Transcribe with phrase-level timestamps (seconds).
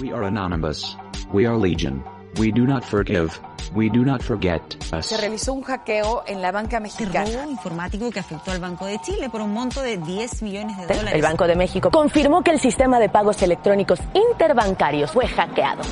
[0.00, 0.96] We are anonymous.
[1.32, 2.02] We are legion.
[2.38, 3.38] We do not forgive.
[3.74, 4.60] We do not forget
[4.92, 5.06] us.
[5.06, 7.30] Se realizó un hackeo en la banca mexicana.
[7.30, 10.86] robo informático que afectó al Banco de Chile por un monto de 10 millones de
[10.86, 11.14] dólares.
[11.14, 15.82] El Banco de México confirmó que el sistema de pagos electrónicos interbancarios fue hackeado.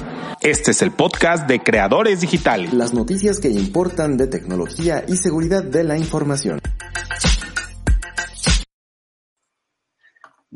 [0.40, 2.72] Este es el podcast de Creadores Digitales.
[2.72, 6.60] Las noticias que importan de tecnología y seguridad de la información.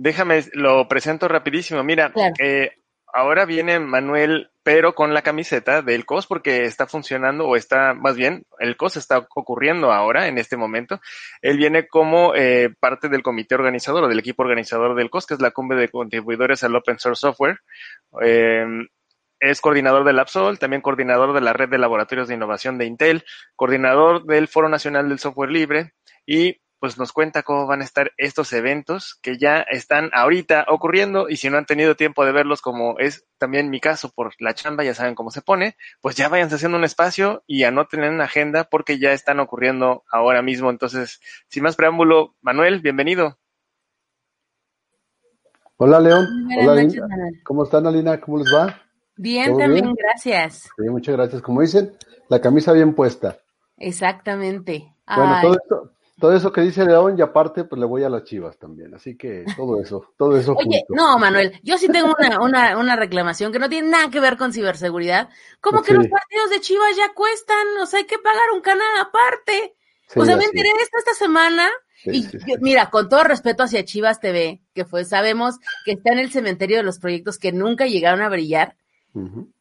[0.06, 1.82] Déjame, lo presento rapidísimo.
[1.82, 2.32] Mira, Claro.
[2.38, 2.76] eh,
[3.12, 8.14] ahora viene Manuel, pero con la camiseta del COS porque está funcionando o está, más
[8.14, 11.00] bien, el COS está ocurriendo ahora, en este momento.
[11.42, 15.34] Él viene como eh, parte del comité organizador o del equipo organizador del COS, que
[15.34, 17.58] es la cumbre de contribuidores al Open Source Software.
[18.22, 18.64] Eh,
[19.40, 23.24] es coordinador del Absol, también coordinador de la red de laboratorios de innovación de Intel,
[23.56, 28.12] coordinador del Foro Nacional del Software Libre y pues nos cuenta cómo van a estar
[28.16, 32.60] estos eventos que ya están ahorita ocurriendo y si no han tenido tiempo de verlos
[32.60, 36.28] como es también mi caso por la chamba, ya saben cómo se pone, pues ya
[36.28, 40.70] váyanse haciendo un espacio y anoten en la agenda porque ya están ocurriendo ahora mismo.
[40.70, 43.38] Entonces, sin más preámbulo, Manuel, bienvenido.
[45.78, 47.00] Hola León, Buenas hola noches.
[47.00, 47.42] Manuel.
[47.44, 48.20] ¿Cómo están Alina?
[48.20, 48.80] ¿Cómo les va?
[49.16, 49.96] Bien, ¿Todo también, bien?
[49.98, 50.68] gracias.
[50.76, 51.42] Sí, muchas gracias.
[51.42, 51.92] Como dicen,
[52.28, 53.38] la camisa bien puesta.
[53.76, 54.94] Exactamente.
[55.06, 58.24] Bueno, todo esto, todo eso que dice León y aparte pues le voy a las
[58.24, 58.94] chivas también.
[58.94, 60.94] Así que todo eso, todo eso Oye, junto.
[60.94, 64.36] no, Manuel, yo sí tengo una, una, una reclamación que no tiene nada que ver
[64.36, 65.28] con ciberseguridad.
[65.60, 68.86] Como que los partidos de Chivas ya cuestan, o sea, hay que pagar un canal
[69.00, 69.74] aparte.
[70.08, 71.68] Sí, o sea, me enteré de esto esta semana.
[72.02, 72.46] Sí, y sí, sí.
[72.46, 76.30] yo- mira, con todo respeto hacia Chivas TV, que fue, sabemos que está en el
[76.30, 78.76] cementerio de los proyectos que nunca llegaron a brillar,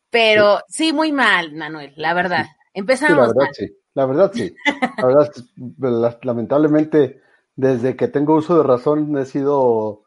[0.09, 2.45] pero sí, muy mal, Manuel, la verdad.
[2.45, 3.51] Sí, la Empezamos verdad mal.
[3.95, 4.55] La verdad sí.
[4.97, 5.07] La
[5.77, 7.21] verdad, lamentablemente,
[7.55, 10.03] desde que tengo uso de razón he sido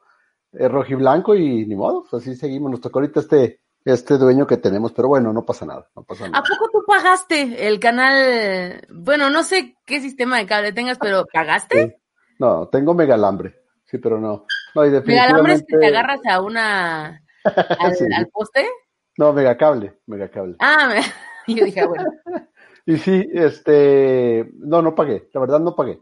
[0.52, 2.70] eh, rojiblanco y ni modo, pues así seguimos.
[2.70, 6.26] Nos tocó ahorita este, este dueño que tenemos, pero bueno, no pasa nada, no pasa
[6.26, 6.44] ¿A nada.
[6.48, 8.82] poco tú pagaste el canal?
[8.90, 11.86] Bueno, no sé qué sistema de cable tengas, pero ¿pagaste?
[11.88, 11.94] Sí.
[12.38, 14.44] No, tengo megalambre, sí, pero no.
[14.74, 17.22] No, y ¿Megalambre es que te definitivamente- agarras a una
[17.80, 18.04] al, Sí.
[18.14, 18.68] al poste?
[19.16, 20.56] No, megacable, megacable.
[20.60, 21.00] Ah, me-
[21.54, 22.04] yo dije, ah, bueno.
[22.88, 26.00] Y sí, este, no, no pagué, la verdad no pagué.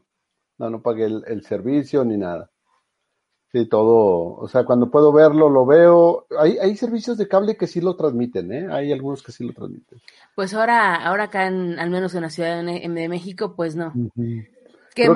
[0.57, 2.49] No, no pagué el, el servicio ni nada.
[3.51, 6.29] Sí, todo, o sea, cuando puedo verlo, lo veo.
[6.39, 8.69] Hay, hay servicios de cable que sí lo transmiten, ¿eh?
[8.71, 10.01] Hay algunos que sí lo transmiten.
[10.37, 13.93] Pues ahora, ahora acá en, al menos en la Ciudad de, México, pues no.
[14.95, 15.13] Qué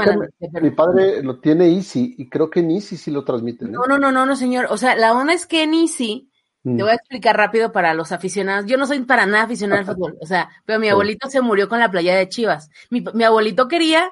[0.52, 3.72] que mi padre lo tiene Easy y creo que en Easy sí lo transmiten, ¿eh?
[3.72, 4.66] No, no, no, no, no, señor.
[4.70, 6.29] O sea, la onda es que en Easy,
[6.62, 6.76] Mm.
[6.76, 8.66] te voy a explicar rápido para los aficionados.
[8.66, 10.91] Yo no soy para nada aficionado al fútbol, o sea, pero mi Sí.
[10.91, 12.69] abuelito se murió con la playa de Chivas.
[12.91, 14.10] Mi, mi abuelito quería,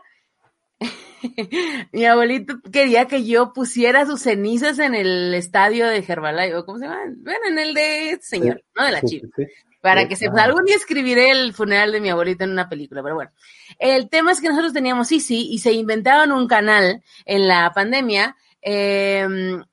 [1.93, 6.79] mi abuelito quería que yo pusiera sus cenizas en el estadio de Herbalife, o ¿cómo
[6.79, 7.01] se llama?
[7.19, 8.85] Bueno, en el de este señor, ¿no?
[8.85, 9.31] De la Sí, Chivas.
[9.37, 9.51] sí, sí.
[9.81, 13.01] Para Sí, que se, algún día escribiré el funeral de mi abuelita en una película,
[13.03, 13.31] pero bueno.
[13.79, 18.37] El tema es que nosotros teníamos Easy y se inventaban un canal en la pandemia
[18.63, 19.27] eh,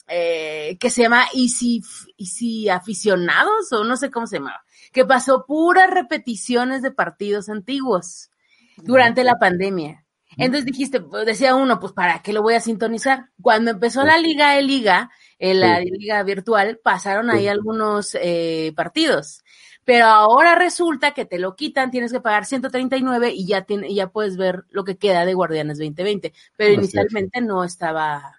[0.07, 1.81] eh, que se llama Easy,
[2.17, 8.29] Easy Aficionados o no sé cómo se llamaba, que pasó puras repeticiones de partidos antiguos
[8.77, 10.01] durante la pandemia.
[10.37, 13.29] Entonces dijiste, decía uno, pues ¿para qué lo voy a sintonizar?
[13.41, 15.09] Cuando empezó la liga de liga,
[15.39, 15.89] en la Sí.
[15.91, 19.43] liga virtual, pasaron ahí algunos eh, partidos.
[19.85, 24.07] Pero ahora resulta que te lo quitan, tienes que pagar 139 y ya, tiene, ya
[24.09, 26.33] puedes ver lo que queda de Guardianes 2020.
[26.57, 26.83] Pero Así es.
[26.83, 28.35] inicialmente no estaba,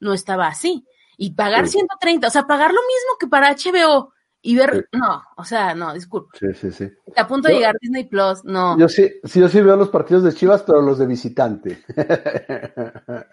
[0.00, 0.86] no estaba así.
[1.16, 1.78] Y pagar Sí.
[1.78, 4.98] 130, o sea, pagar lo mismo que para HBO y ver, Sí.
[4.98, 6.30] no, o sea, no, disculpa.
[6.38, 6.88] Sí, sí, sí.
[7.06, 8.78] Está a punto de Yo- llegar Disney Plus, no.
[8.78, 11.82] Yo sí, sí, yo sí veo los partidos de Chivas, pero los de visitante.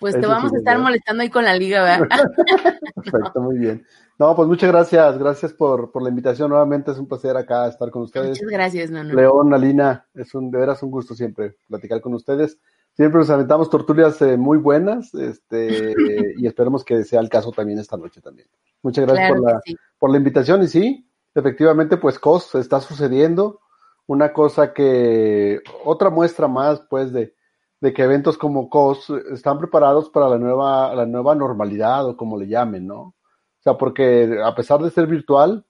[0.00, 2.24] Pues te vamos sí a estar molestando ahí con la liga, ¿verdad?
[2.94, 3.84] Perfecto, muy bien.
[4.18, 7.90] No, pues muchas gracias, gracias por, por la invitación nuevamente, es un placer acá estar
[7.90, 8.28] con ustedes.
[8.30, 9.12] Muchas gracias, Nono.
[9.12, 12.58] León, Alina, es un, de veras un gusto siempre platicar con ustedes.
[13.00, 15.94] Siempre nos aventamos torturas eh, muy buenas, este,
[16.36, 18.46] y esperemos que sea el caso también esta noche también.
[18.82, 19.74] Muchas gracias Claro por la, sí.
[19.98, 23.60] por la invitación y sí, efectivamente, pues COS está sucediendo.
[24.06, 27.34] Una cosa que, otra muestra más, pues, de,
[27.80, 32.38] de que eventos como COS están preparados para la nueva, la nueva normalidad o como
[32.38, 33.00] le llamen, ¿no?
[33.00, 33.14] O
[33.60, 35.64] sea, porque a pesar de ser virtual,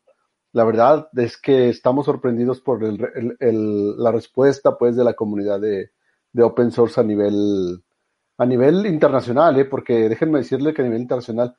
[0.50, 5.14] la verdad es que estamos sorprendidos por el, el- el- la respuesta, pues, de la
[5.14, 5.92] comunidad de,
[6.32, 7.82] de open source a nivel,
[8.38, 9.64] a nivel internacional, ¿eh?
[9.64, 11.56] Porque déjenme decirle que a nivel internacional,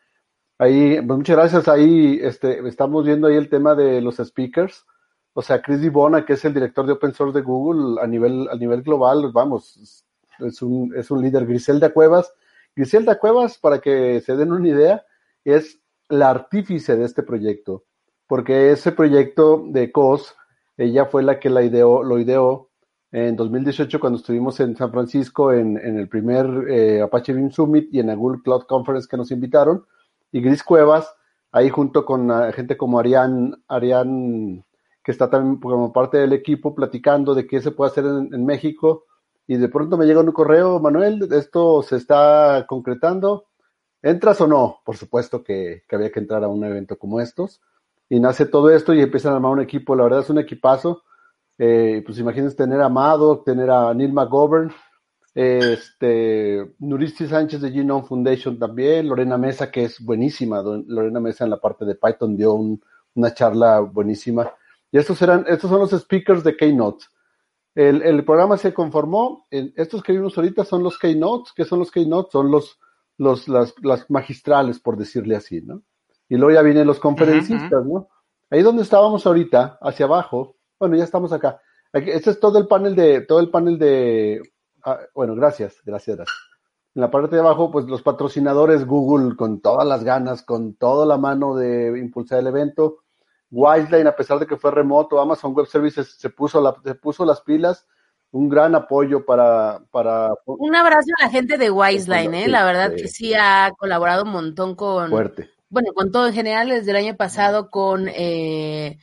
[0.57, 4.85] ahí, pues muchas gracias, ahí, este, estamos viendo ahí el tema de los speakers,
[5.33, 8.49] o sea, Chris Dibona, que es el director de open source de Google a nivel,
[8.49, 10.03] a nivel global, vamos,
[10.39, 11.45] es un, es un líder.
[11.45, 12.33] Griselda Cuevas,
[12.75, 15.05] Griselda Cuevas, para que se den una idea,
[15.45, 15.79] es
[16.09, 17.85] la artífice de este proyecto,
[18.27, 20.35] porque ese proyecto de COS,
[20.77, 22.70] ella fue la que la ideó, lo ideó
[23.11, 27.99] en 2018 cuando estuvimos en San Francisco en, el primer eh, Apache Beam Summit y
[27.99, 29.85] en la Google Cloud Conference que nos invitaron.
[30.31, 31.13] Y Gris Cuevas,
[31.51, 34.63] ahí junto con uh, gente como Arián, Arián,
[35.03, 38.45] que está también como parte del equipo, platicando de qué se puede hacer en, en
[38.45, 39.03] México.
[39.45, 43.47] Y de pronto me llega un correo, Manuel, esto se está concretando.
[44.01, 44.79] ¿Entras o no?
[44.85, 47.61] Por supuesto que, que había que entrar a un evento como estos.
[48.07, 49.97] Y nace todo esto y empiezan a armar un equipo.
[49.97, 51.03] La verdad es un equipazo
[51.63, 54.73] eh, pues imagínense tener a Amado, tener a Neil McGovern,
[55.35, 61.51] este, Nuristi Sánchez de Genome Foundation también, Lorena Mesa, que es buenísima, Lorena Mesa en
[61.51, 62.81] la parte de Python dio un,
[63.13, 64.51] una charla buenísima.
[64.91, 67.05] Y estos eran, estos son los speakers de Keynote.
[67.75, 71.77] El, el programa se conformó, en, estos que vimos ahorita son los Keynotes, ¿qué son
[71.77, 72.31] los Keynotes?
[72.31, 72.79] Son los,
[73.19, 75.83] los, las, las magistrales, por decirle así, ¿no?
[76.27, 78.07] Y luego ya vienen los conferencistas, ¿no?
[78.49, 81.61] Ahí donde estábamos ahorita, hacia abajo, bueno, ya estamos acá.
[81.93, 84.41] Aquí, este es todo el panel de, todo el panel de,
[84.83, 86.37] ah, bueno, gracias, gracias, gracias.
[86.95, 91.05] En la parte de abajo, pues los patrocinadores Google con todas las ganas, con toda
[91.05, 93.03] la mano de impulsar el evento.
[93.51, 97.23] Wiseline, a pesar de que fue remoto, Amazon Web Services se puso, la, se puso
[97.25, 97.87] las pilas.
[98.31, 100.33] Un gran apoyo para, para...
[100.45, 102.47] Un abrazo a la gente de Wiseline, ¿eh?
[102.47, 105.11] La verdad que sí ha colaborado un montón con...
[105.11, 105.51] Fuerte.
[105.69, 108.07] Bueno, con todo en general, desde el año pasado con...
[108.07, 108.97] Eh,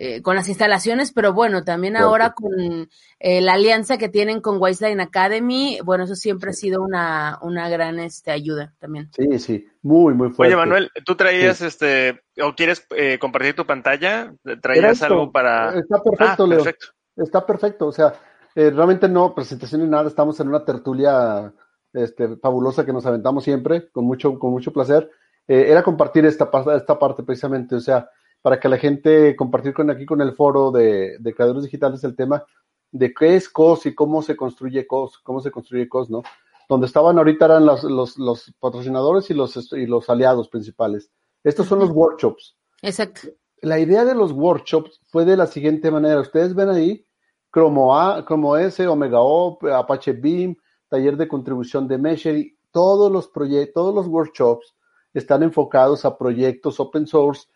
[0.00, 2.06] eh, con las instalaciones, pero bueno, también fuerte.
[2.06, 6.58] ahora con eh, la alianza que tienen con Wiseline Academy, bueno, eso siempre sí.
[6.58, 9.10] ha sido una, una gran este, ayuda también.
[9.12, 10.54] Sí, sí, muy, muy fuerte.
[10.54, 11.66] Oye, Manuel, ¿tú traías sí.
[11.66, 14.32] este, o quieres eh, compartir tu pantalla?
[14.62, 15.76] ¿Traías algo para...?
[15.76, 16.58] Está perfecto, ah, Leo.
[16.62, 16.86] Perfecto.
[17.16, 18.12] Está perfecto, o sea,
[18.54, 21.52] eh, realmente no presentación ni nada, estamos en una tertulia
[21.92, 25.10] este, fabulosa que nos aventamos siempre, con mucho, con mucho placer.
[25.48, 28.08] Eh, era compartir esta, esta parte precisamente, o sea,
[28.42, 32.16] para que la gente compartir con aquí con el foro de, de creadores digitales el
[32.16, 32.44] tema
[32.90, 36.22] de qué es COS y cómo se construye COS, cómo se construye COS, ¿no?
[36.68, 41.10] Donde estaban ahorita eran los, los, los patrocinadores y los, y los aliados principales.
[41.44, 42.56] Estos son los workshops.
[42.82, 43.28] Exacto.
[43.60, 46.20] La idea de los workshops fue de la siguiente manera.
[46.20, 47.04] Ustedes ven ahí
[47.52, 48.24] Chromo A,
[48.60, 50.56] S, Omega O, Apache Beam,
[50.88, 54.74] taller de contribución de Mesher, todos los proyectos, todos los workshops
[55.14, 57.48] están enfocados a proyectos open source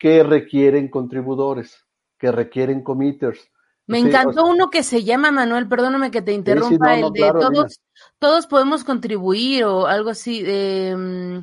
[0.00, 1.86] que requieren contribuidores,
[2.18, 3.50] que requieren committers.
[3.86, 6.74] Me sí, encantó o sea, uno que se llama Manuel, perdóname que te interrumpa, sí,
[6.74, 7.80] sí, no, no, el de claro, todos,
[8.18, 10.42] todos podemos contribuir o algo así.
[10.46, 11.42] Eh,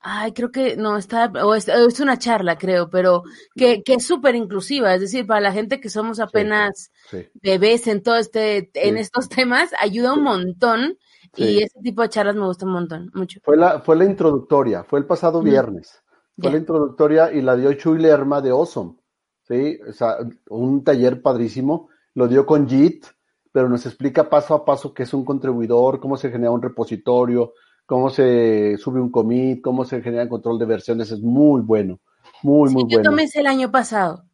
[0.00, 3.22] ay, creo que no está, o es, es una charla, creo, pero
[3.54, 6.92] que, que es súper inclusiva, es decir, para la gente que somos apenas
[7.40, 10.98] bebés en todo este, en estos temas, ayuda un montón.
[11.34, 13.40] Y ese tipo de charlas me gusta un montón, mucho.
[13.42, 16.01] Fue la, fue la introductoria, fue el pasado viernes.
[16.36, 16.52] Fue yeah.
[16.52, 18.96] la introductoria y la dio Chuy Lerma de Awesome.
[19.42, 19.78] ¿sí?
[19.88, 20.16] O sea,
[20.48, 21.88] un taller padrísimo.
[22.14, 23.06] Lo dio con JIT,
[23.52, 27.54] pero nos explica paso a paso qué es un contribuidor, cómo se genera un repositorio,
[27.86, 31.10] cómo se sube un commit, cómo se genera el control de versiones.
[31.10, 32.00] Es muy bueno.
[32.42, 33.02] Muy, sí, muy yo bueno.
[33.02, 34.24] Yo tomé ese el año pasado.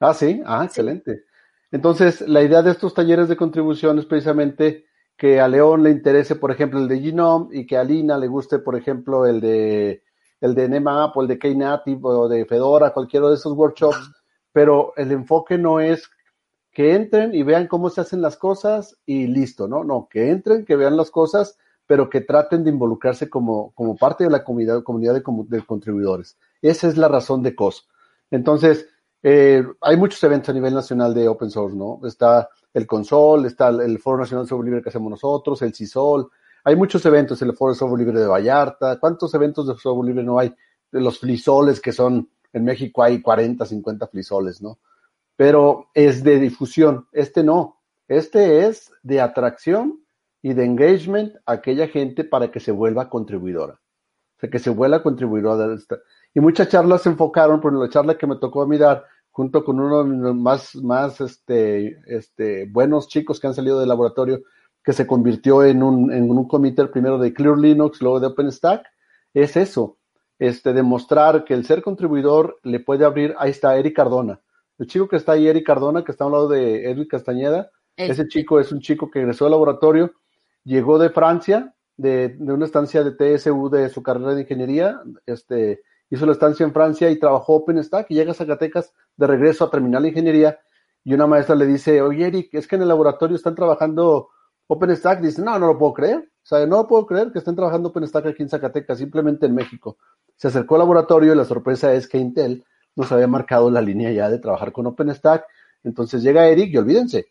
[0.00, 0.40] Ah, sí.
[0.46, 1.24] Ah, excelente.
[1.70, 4.86] Entonces, la idea de estos talleres de contribución es precisamente
[5.16, 8.28] que a León le interese, por ejemplo, el de Genome y que a Lina le
[8.28, 10.02] guste, por ejemplo, el de
[10.40, 14.12] el de NMAP o el de Knative o de Fedora, cualquiera de esos workshops,
[14.52, 16.10] pero el enfoque no es
[16.72, 19.82] que entren y vean cómo se hacen las cosas y listo, ¿no?
[19.82, 24.24] No, que entren, que vean las cosas, pero que traten de involucrarse como, como parte
[24.24, 26.36] de la comunidad, comunidad de, de contribuidores.
[26.60, 27.88] Esa es la razón de COS.
[28.30, 28.86] Entonces,
[29.22, 32.00] eh, hay muchos eventos a nivel nacional de open source, ¿no?
[32.04, 36.30] Está el Consol, está el Foro Nacional Software Libre que hacemos nosotros, el CISOL,
[36.66, 40.24] hay muchos eventos, el Foro de Software Libre de Vallarta, ¿cuántos eventos de software libre
[40.24, 40.52] no hay?
[40.90, 44.80] De los flisoles que son, en México hay 40, 50 flisoles, ¿no?
[45.36, 50.00] Pero es de difusión, este no, este es de atracción
[50.42, 53.74] y de engagement a aquella gente para que se vuelva contribuidora.
[53.74, 55.72] O sea, que se vuelva contribuidora.
[56.34, 60.02] Y muchas charlas se enfocaron, por la charla que me tocó mirar, junto con uno
[60.02, 64.42] de los más, más este, este, buenos chicos que han salido del laboratorio,
[64.86, 68.86] que se convirtió en un, en un comité primero de Clear Linux, luego de OpenStack,
[69.34, 69.98] es eso,
[70.38, 74.40] este, demostrar que el ser contribuidor le puede abrir, ahí está Eric Cardona,
[74.78, 77.68] el chico que está ahí, Eric Cardona, que está a un lado de Eric Castañeda,
[77.96, 78.12] este.
[78.12, 80.12] ese chico es un chico que egresó al laboratorio,
[80.62, 85.82] llegó de Francia, de, de, una estancia de TSU de su carrera de ingeniería, este,
[86.10, 89.70] hizo la estancia en Francia y trabajó OpenStack y llega a Zacatecas de regreso a
[89.70, 90.60] terminar la ingeniería
[91.02, 94.28] y una maestra le dice, oye Eric, es que en el laboratorio están trabajando
[94.68, 96.18] OpenStack dice, no, no lo puedo creer.
[96.18, 99.98] O sea, no puedo creer que estén trabajando OpenStack aquí en Zacatecas, simplemente en México.
[100.36, 104.10] Se acercó al laboratorio y la sorpresa es que Intel nos había marcado la línea
[104.12, 105.44] ya de trabajar con OpenStack.
[105.84, 107.26] Entonces llega Eric y olvídense,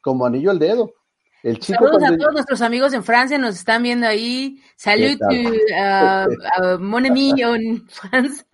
[0.00, 0.92] como anillo al dedo.
[1.42, 4.60] El chico Saludos cuando- a todos nuestros amigos en Francia, nos están viendo ahí.
[4.76, 6.26] Salud ¿Qué a
[6.80, 8.44] mon ami en France.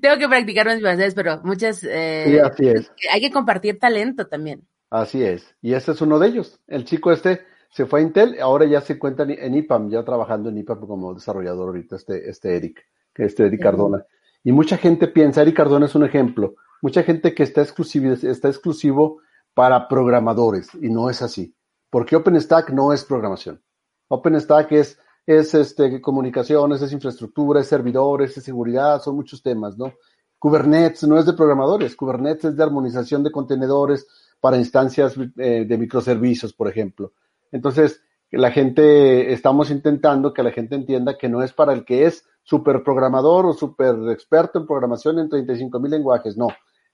[0.00, 1.84] Tengo que practicar mis francés, pero muchas...
[1.84, 2.90] eh, Sí, así es.
[3.12, 4.66] Hay que compartir talento también.
[4.90, 5.54] Así es.
[5.60, 6.60] Y ese es uno de ellos.
[6.66, 10.48] El chico este se fue a Intel, ahora ya se encuentra en- IPAM, ya trabajando
[10.48, 12.80] en IPAM como desarrollador ahorita, este, este Eric,
[13.14, 14.04] que este Eric Cardona.
[14.42, 18.48] Y mucha gente piensa, Eric Cardona es un ejemplo, mucha gente que está exclusivo, está
[18.48, 19.20] exclusivo
[19.52, 21.54] para programadores, y no es así.
[21.90, 23.60] Porque OpenStack no es programación.
[24.08, 29.92] OpenStack es, es este, comunicaciones, es infraestructura, es servidores, es seguridad, son muchos temas, ¿no?
[30.38, 34.06] Kubernetes no es de programadores, Kubernetes es de armonización de contenedores
[34.40, 37.12] para instancias eh, de microservicios, por ejemplo.
[37.52, 42.04] Entonces, la gente, estamos intentando que la gente entienda que no es para el que
[42.04, 46.48] es super programador o super experto en programación en 35 mil lenguajes, no.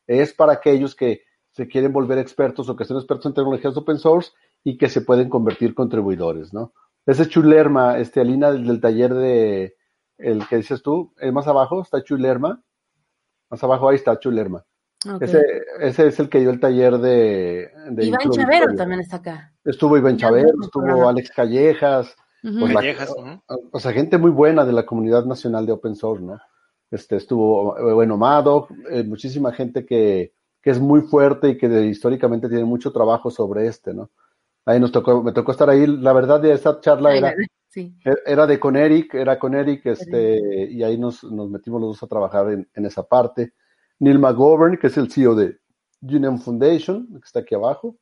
[0.07, 3.99] Es para aquellos que se quieren volver expertos o que son expertos en tecnologías open
[3.99, 4.33] source
[4.65, 6.73] y que se pueden convertir contribuidores, ¿no?
[7.07, 9.77] Ese Chulerma, este, Alina, del, taller de,
[10.19, 12.63] el que dices tú, el más abajo está Chulerma,
[13.51, 14.65] más abajo ahí está Chulerma.
[15.21, 15.43] Ese,
[15.81, 18.77] ese es el que dio el taller de, de Iván Chavero Victoria.
[18.77, 19.53] también está acá.
[19.65, 21.09] Estuvo Iván Chavero, estuvo.
[21.09, 23.15] Alex Callejas, pues la- Callejas,
[23.73, 26.39] o sea, gente muy buena de la comunidad nacional de open source, ¿no?
[26.91, 30.33] Este, estuvo, eh, bueno, Mado, eh, muchísima gente que,
[30.63, 34.11] que es muy fuerte y que de- históricamente tiene mucho trabajo sobre este, ¿no?
[34.67, 37.35] Ahí nos tocó, me tocó estar ahí, la verdad de esa charla Ay, era,
[37.69, 37.95] sí.
[38.25, 40.39] era de con Eric, era con Eric, este,
[40.71, 43.53] y ahí nos, nos metimos los dos a trabajar en, en esa parte.
[44.05, 45.59] Neil McGovern, que es el CEO de
[46.07, 47.97] Genome Foundation, que está aquí abajo.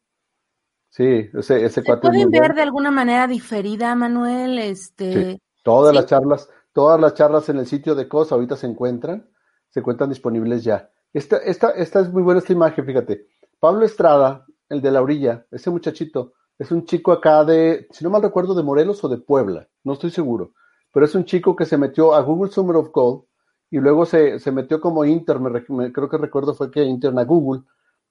[0.90, 4.58] Sí, ese, ese ¿Se cuate pueden ver de alguna manera diferida, Manuel?
[4.58, 5.38] Este, Sí.
[5.62, 5.96] Todas Sí.
[5.96, 9.30] las charlas, todas las charlas en el sitio de COS ahorita se encuentran,
[9.70, 10.90] se encuentran disponibles ya.
[11.12, 13.26] Esta, esta, esta es muy buena esta imagen, fíjate.
[13.60, 18.10] Pablo Estrada, el de la orilla, ese muchachito, es un chico acá de, si no
[18.10, 20.52] mal recuerdo, de Morelos o de Puebla, no estoy seguro,
[20.92, 23.24] pero es un chico que se metió a Google Summer of Code
[23.72, 27.62] y luego se, se metió como intern, me creo que recuerdo fue que a Google,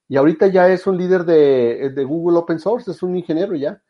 [0.10, 3.82] y ahorita ya es un líder de, de Google Open Source, es un ingeniero ya.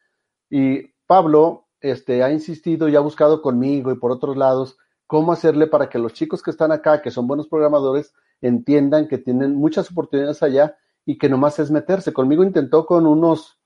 [0.50, 5.66] Y Pablo este, ha insistido y ha buscado conmigo y por otros lados cómo hacerle
[5.66, 9.90] para que los chicos que están acá, que son buenos programadores, entiendan que tienen muchas
[9.90, 12.14] oportunidades allá y que nomás es meterse.
[12.14, 13.60] Conmigo intentó con unos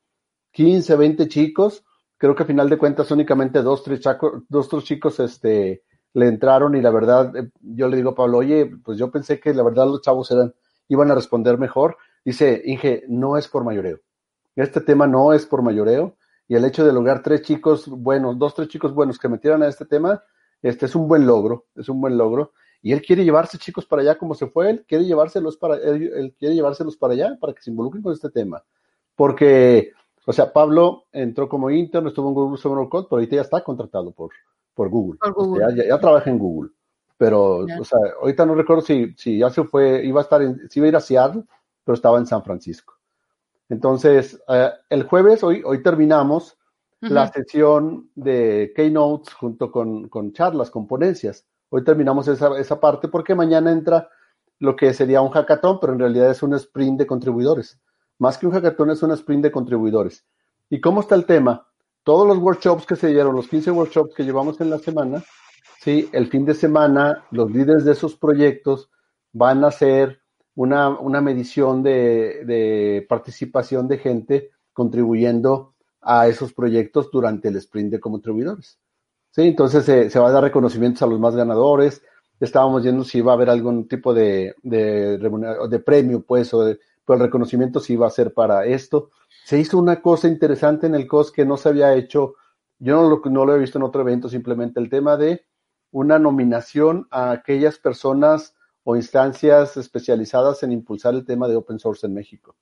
[0.52, 1.84] 15, 20 chicos.
[2.18, 4.00] Creo que a final de cuentas únicamente dos, tres,
[4.48, 5.84] dos, tres chicos este,
[6.16, 9.40] le entraron y la verdad, eh, yo le digo a Pablo, oye, pues yo pensé
[9.40, 10.54] que la verdad los chavos eran,
[10.88, 11.98] iban a responder mejor.
[12.24, 14.00] Dice, Inge, no es por mayoreo.
[14.56, 16.16] Este tema no es por mayoreo
[16.48, 19.68] y el hecho de lograr tres chicos buenos, dos, tres chicos buenos que metieran a
[19.68, 20.24] este tema,
[20.62, 22.54] este es un buen logro, es un buen logro.
[22.82, 26.12] Y él quiere llevarse chicos para allá como se fue, él quiere llevárselos para, él,
[26.16, 28.64] él quiere llevárselos para allá para que se involucren con este tema.
[29.16, 29.92] Porque,
[30.26, 33.62] o sea, Pablo entró como intern, estuvo en Google Summer Code, pero ahorita ya está
[33.62, 34.30] contratado por,
[34.76, 35.18] por Google.
[35.20, 35.64] Por Google.
[35.66, 36.70] Este, ya, ya- ya trabaja en Google.
[37.18, 40.70] Pero, o sea, ahorita no recuerdo si, si ya se fue, iba a estar en,
[40.70, 41.44] si iba a ir a Seattle,
[41.84, 42.94] pero estaba en San Francisco.
[43.70, 46.58] Entonces, eh, el jueves, hoy, hoy terminamos
[47.02, 51.46] la sesión de Keynotes junto con, con charlas, con ponencias.
[51.70, 54.10] Hoy terminamos esa, esa parte porque mañana entra
[54.60, 57.80] lo que sería un hackathon, pero en realidad es un sprint de contribuidores.
[58.20, 60.26] Más que un hackathon es un sprint de contribuidores.
[60.70, 61.68] ¿Y cómo está el tema?
[62.06, 65.24] Todos los workshops que se dieron, los 15 workshops que llevamos en la semana,
[65.82, 68.92] sí, el fin de semana los líderes de esos proyectos
[69.34, 70.20] van a hacer
[70.54, 77.94] una, una medición de, de participación de gente contribuyendo a esos proyectos durante el sprint
[77.94, 78.78] de contribuidores.
[79.32, 82.04] Sí, entonces se, se va a dar reconocimientos a los más ganadores.
[82.40, 86.80] Estábamos viendo si iba a haber algún tipo de, de, de premio, pues, o de,
[87.04, 89.10] pero el reconocimiento sí iba a ser para esto.
[89.46, 92.34] Se hizo una cosa interesante en el COS que no se había hecho,
[92.80, 95.46] yo no lo, no lo he visto en otro evento, simplemente el tema de
[95.92, 102.08] una nominación a aquellas personas o instancias especializadas en impulsar el tema de open source
[102.08, 102.56] en México.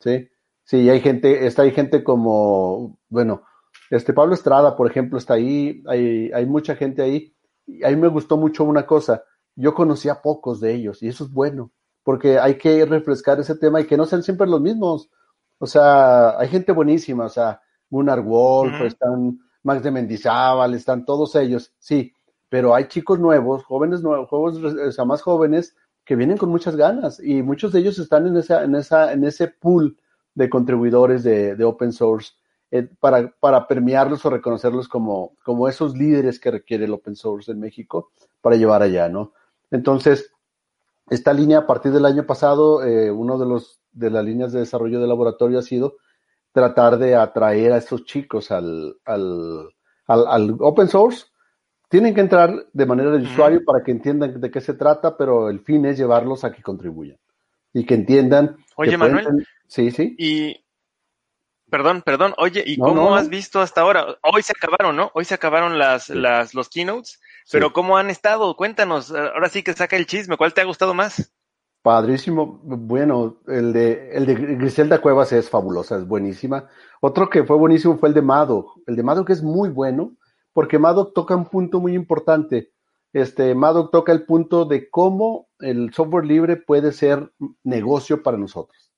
[0.00, 0.26] Sí,
[0.64, 3.42] sí, hay gente, está hay gente como, bueno,
[3.90, 7.36] este Pablo Estrada, por ejemplo, está ahí, hay, hay mucha gente ahí.
[7.66, 9.22] Y a me gustó mucho una cosa,
[9.54, 11.72] yo conocía pocos de ellos y eso es bueno,
[12.02, 15.10] porque hay que refrescar ese tema y que no sean siempre los mismos.
[15.62, 21.36] O sea, hay gente buenísima, o sea, Gunnar Wolf, están Max de Mendizábal, están todos
[21.36, 22.12] ellos, sí,
[22.48, 26.74] pero hay chicos nuevos, jóvenes nuevos, jóvenes, o sea, más jóvenes que vienen con muchas
[26.74, 29.96] ganas y muchos de ellos están en esa, en esa, en ese pool
[30.34, 32.32] de contribuidores de, de open source
[32.72, 37.52] eh, para, para premiarlos o reconocerlos como, como esos líderes que requiere el open source
[37.52, 39.32] en México para llevar allá, ¿no?
[39.70, 40.31] Entonces,
[41.10, 44.60] esta línea a partir del año pasado, eh, uno de los de las líneas de
[44.60, 45.96] desarrollo de laboratorio ha sido
[46.52, 49.68] tratar de atraer a estos chicos al, al,
[50.06, 51.26] al, al open source.
[51.88, 55.50] Tienen que entrar de manera de usuario para que entiendan de qué se trata, pero
[55.50, 57.18] el fin es llevarlos a que contribuyan
[57.74, 58.56] y que entiendan.
[58.76, 59.46] Oye, que Manuel.
[59.66, 60.14] Sí, sí.
[60.18, 60.56] Y,
[61.70, 63.30] perdón, perdón, oye, ¿y No, cómo no, has no.
[63.30, 64.06] visto hasta ahora?
[64.22, 65.10] Hoy se acabaron, ¿no?
[65.14, 66.14] Hoy se acabaron las, Sí.
[66.14, 67.50] las, los keynotes, Sí.
[67.52, 68.56] pero ¿cómo han estado?
[68.56, 71.32] Cuéntanos, ahora sí que saca el chisme, ¿cuál te ha gustado más?
[71.82, 72.60] Padrísimo.
[72.62, 76.68] Bueno, el de, el de Griselda Cuevas es fabulosa, es buenísima.
[77.00, 78.78] Otro que fue buenísimo fue el de Madoc.
[78.86, 80.12] El de Madoc es muy bueno
[80.52, 82.70] porque Madoc toca un punto muy importante.
[83.12, 87.32] Este, Madoc toca el punto de cómo el software libre puede ser
[87.64, 88.92] negocio para nosotros.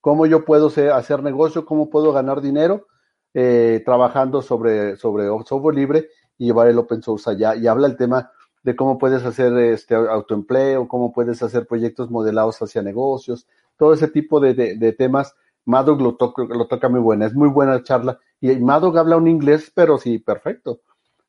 [0.00, 2.86] Cómo yo puedo ser- hacer negocio, cómo puedo ganar dinero
[3.34, 6.08] eh, trabajando sobre, sobre software libre
[6.40, 7.54] y llevar el open source allá.
[7.54, 8.32] Y habla el tema
[8.62, 14.08] de cómo puedes hacer este autoempleo, cómo puedes hacer proyectos modelados hacia negocios, todo ese
[14.08, 15.34] tipo de, de- temas.
[15.66, 18.18] Madoc lo, toca lo toca muy buena, es muy buena la charla.
[18.40, 20.80] Y Madoc habla un inglés, pero sí, perfecto.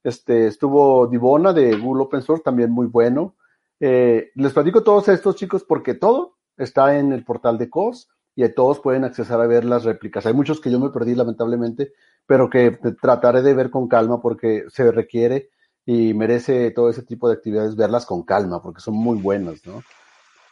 [0.04, 3.36] Este, estuvo Divona de Google Open Source, también muy bueno.
[3.82, 8.48] Eh, les platico todos estos chicos porque todo está en el portal de COS y
[8.50, 10.26] todos pueden accesar a ver las réplicas.
[10.26, 11.92] Hay muchos que yo me perdí lamentablemente,
[12.26, 15.50] pero que trataré de ver con calma porque se requiere
[15.86, 19.84] y merece todo ese tipo de actividades verlas con calma porque son muy buenas, ¿no?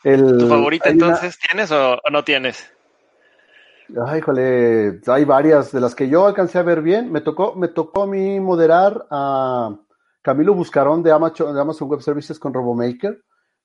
[0.04, 2.72] El- ¿Tu favorita una- entonces tienes o, no tienes?
[4.06, 7.12] Ay, híjole, hay varias de las que yo alcancé a ver bien.
[7.12, 9.76] Me tocó, me tocó a mí moderar a
[10.22, 13.20] Camilo Buscarón de Amazon, de Amazon Web Services con RoboMaker.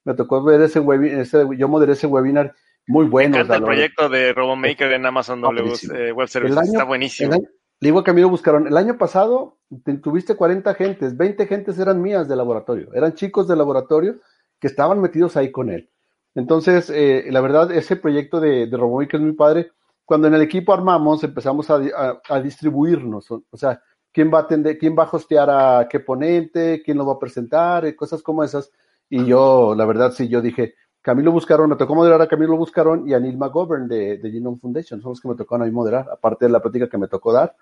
[0.04, 2.54] Me tocó ver ese webinar, ese, yo moderé ese webinar
[2.86, 3.36] muy Me bueno.
[3.36, 7.28] encanta sea, el proyecto de RoboMaker en Amazon W, eh, Web Services, año- está buenísimo.
[7.28, 7.48] el año-
[7.84, 12.28] digo a Camilo Buscarón, el año pasado te- tuviste 40 gentes, 20 gentes eran mías
[12.28, 14.16] de laboratorio, eran chicos de laboratorio
[14.60, 15.90] que estaban metidos ahí con él.
[16.34, 19.70] Entonces, eh, la verdad, ese proyecto de, de RoboMaker es muy padre.
[20.04, 23.80] Cuando en el equipo armamos, empezamos a, di- a- a distribuirnos, o, sea,
[24.12, 27.18] quién va a atender, quién va a hostear a qué ponente, quién lo va a
[27.18, 28.70] presentar, y cosas como esas.
[29.08, 33.08] Y yo, la verdad, sí, yo dije, Camilo Buscarón, me tocó moderar a Camilo Buscarón
[33.08, 35.70] y a Neil McGovern de, de Genome Foundation, son los que me tocaron a mí
[35.72, 37.54] moderar, aparte de la plática que me tocó dar,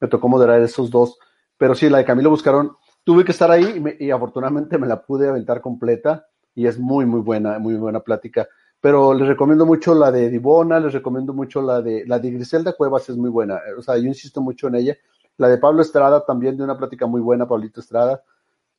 [0.00, 1.18] me tocó moderar esos dos.
[1.56, 4.86] Pero sí, la de Camilo Buscarón, tuve que estar ahí y, me- y afortunadamente me
[4.86, 8.48] la pude aventar completa y es muy, muy buena, muy buena plática.
[8.80, 12.72] Pero les recomiendo mucho la de Divona, les recomiendo mucho la de, la de Griselda
[12.74, 13.60] Cuevas, es muy buena.
[13.76, 14.96] O sea, yo insisto mucho en ella.
[15.36, 18.22] La de Pablo Estrada también, de una plática muy buena, Pablito Estrada.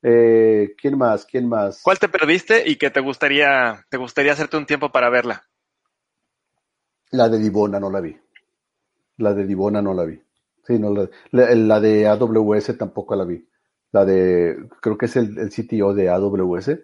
[0.02, 1.26] Eh, ¿Quién más?
[1.26, 1.82] ¿Quién más?
[1.84, 5.44] ¿Cuál te perdiste y que te gustaría, te gustaría hacerte un tiempo para verla?
[7.12, 8.18] La de Divona no la vi.
[9.18, 10.22] La de Divona no la vi.
[10.70, 13.44] Sí, no, la, la- la de AWS tampoco la vi.
[13.92, 16.80] La de, creo que es el, el CTO de AWS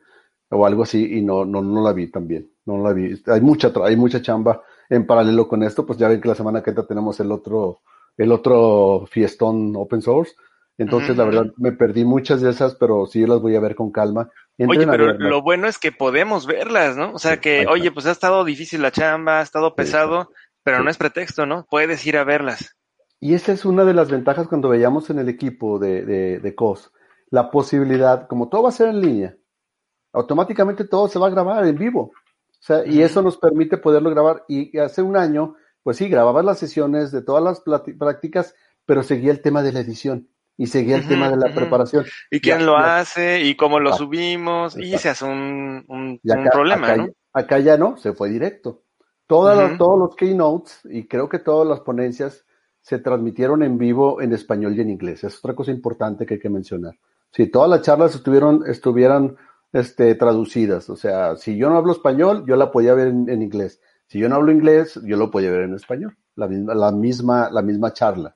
[0.50, 2.52] o algo así y no, no, no la vi también.
[2.65, 3.21] No la vi.
[3.28, 5.86] Hay mucha, hay mucha chamba en paralelo con esto.
[5.86, 7.80] Pues ya ven que la semana que entra tenemos el otro,
[8.17, 10.34] el otro fiestón open source.
[10.80, 13.91] Entonces, la verdad, me perdí muchas de esas, pero sí las voy a ver con
[13.91, 14.30] calma.
[14.58, 17.13] Entren Oye, pero lo bueno es que podemos verlas, ¿no?
[17.13, 20.32] O sea Sí, que, oye, pues ha estado difícil la chamba, ha estado Sí, pesado,
[20.63, 21.65] pero no es pretexto, ¿no?
[21.69, 22.76] Puedes ir a verlas.
[23.19, 26.56] Y esa es una de las ventajas cuando veíamos en el equipo de, de, de
[26.56, 26.91] COS,
[27.30, 29.36] la posibilidad, como todo va a ser en línea,
[30.13, 32.12] automáticamente todo se va a grabar en vivo.
[32.12, 34.43] O sea, y eso nos permite poderlo grabar.
[34.47, 37.62] Y hace un año, pues sí, grababas las sesiones de todas las
[37.97, 42.06] prácticas, pero seguía el tema de la edición y seguía el tema de la preparación.
[42.32, 43.41] ¿Y quién Ya- lo ya- hace?
[43.41, 44.78] ¿Y cómo lo Ah, subimos?
[44.78, 46.19] Y se hace un, un,
[46.51, 47.08] problema, acá, ¿no?
[47.34, 48.84] acá ya no, se fue directo.
[49.28, 52.45] Todas las- todos los keynotes y creo que todas las ponencias
[52.86, 55.24] se transmitieron en vivo en español y en inglés.
[55.24, 56.93] Es otra cosa importante que hay que mencionar.
[57.32, 59.36] Si todas las charlas estuvieron, estuvieran
[59.74, 63.41] este, traducidas, o sea, si yo no hablo español, yo la podía ver en, en
[63.41, 63.82] inglés.
[64.06, 66.15] Si yo no hablo inglés, yo lo podía ver en español.
[66.36, 68.36] La misma, la misma, la misma charla.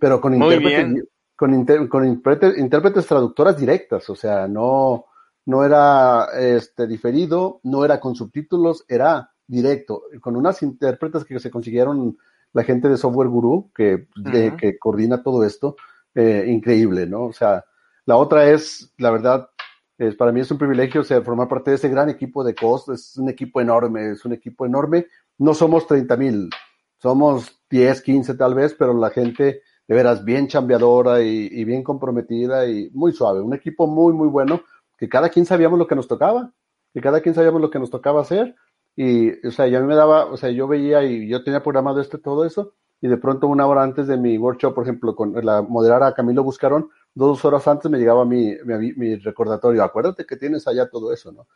[0.00, 1.08] Pero con Muy intérpretes, bien.
[1.36, 5.04] con, inter- con intérprete- intérpretes traductoras directas, o sea, no,
[5.46, 11.50] no era este, diferido, no era con subtítulos, era directo, con unas intérpretes que se
[11.50, 12.18] consiguieron
[12.54, 15.76] la gente de Software Guru, que, de- que coordina todo esto,
[16.14, 17.24] eh, increíble, ¿no?
[17.24, 17.64] O sea,
[18.06, 19.50] la otra es, la verdad,
[19.98, 22.54] es, para mí es un privilegio o sea, formar parte de ese gran equipo de
[22.54, 25.06] COS, es un equipo enorme, es un equipo enorme,
[25.38, 26.50] no somos 30 mil,
[26.98, 31.82] somos 10, 15 tal vez, pero la gente de veras bien chambeadora y, y bien
[31.82, 34.62] comprometida y muy suave, un equipo muy, muy bueno,
[34.96, 36.50] que cada quien sabíamos lo que nos tocaba,
[36.92, 38.54] que cada quien sabíamos lo que nos tocaba hacer
[38.96, 41.62] y, o sea, y a mí me daba, o sea, yo veía y yo tenía
[41.62, 45.14] programado este, todo eso y de pronto una hora antes de mi workshop, por ejemplo,
[45.14, 50.36] con la moderara Camilo Buscarón, dos horas antes me llegaba mi, mi, recordatorio, acuérdate que
[50.36, 51.46] tienes allá todo eso, ¿no?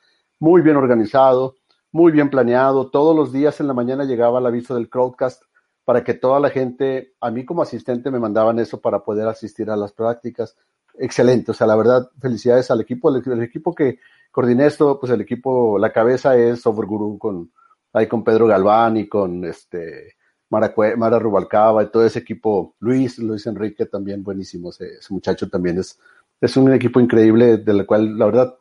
[0.40, 1.56] Muy bien organizado,
[1.90, 5.42] muy bien planeado, todos los días en la mañana llegaba el aviso del crowdcast
[5.84, 9.70] para que toda la gente, a mí como asistente me mandaban eso para poder asistir
[9.70, 10.54] a las prácticas.
[10.98, 15.20] Excelente, o sea, la verdad, felicidades al equipo, el equipo que coordiné esto, pues el
[15.20, 17.50] equipo, la cabeza es Software Guru con,
[17.92, 20.16] ahí con Pedro Galván y con este
[20.50, 25.78] Mara, Mara Rubalcaba y todo ese equipo, Luis, Luis Enrique también buenísimo, ese, muchacho también
[25.78, 25.98] es,
[26.40, 28.56] es un equipo increíble del cual la verdad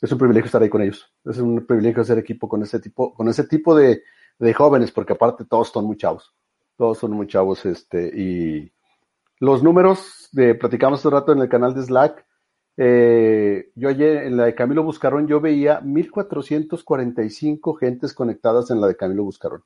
[0.00, 3.12] es un privilegio estar ahí con ellos, es un privilegio hacer equipo con ese tipo,
[3.14, 4.02] con ese tipo de,
[4.40, 6.34] de jóvenes, porque aparte todos son muy chavos.
[6.76, 8.72] Todos son muy chavos, este, y
[9.38, 12.26] los números de, platicamos hace rato en el canal de Slack,
[12.82, 18.86] eh, yo ayer en la de Camilo Buscarón yo veía 1445 gentes conectadas en la
[18.86, 19.62] de Camilo Buscarón.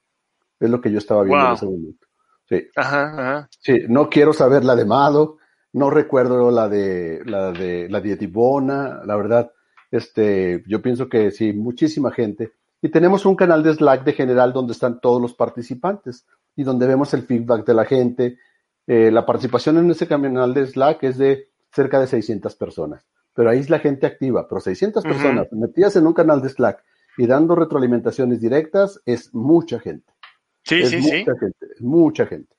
[0.58, 2.08] Es lo que yo estaba viendo en ese momento.
[2.48, 2.66] Sí.
[2.74, 3.48] Ajá, ajá.
[3.60, 5.36] Sí, no quiero saber la de Mado,
[5.74, 9.52] no recuerdo la de la de la de Dibona, la verdad,
[9.92, 12.54] este, yo pienso que sí, muchísima gente.
[12.82, 16.88] Y tenemos un canal de Slack de general donde están todos los participantes y donde
[16.88, 18.38] vemos el feedback de la gente.
[18.88, 23.50] Eh, la participación en ese canal de Slack es de cerca de 600 personas, pero
[23.50, 26.82] ahí es la gente activa, pero 600 personas metidas en un canal de Slack
[27.18, 30.12] y dando retroalimentaciones directas es mucha gente.
[30.62, 31.38] Sí, es sí, mucha sí.
[31.38, 32.54] gente, es mucha gente.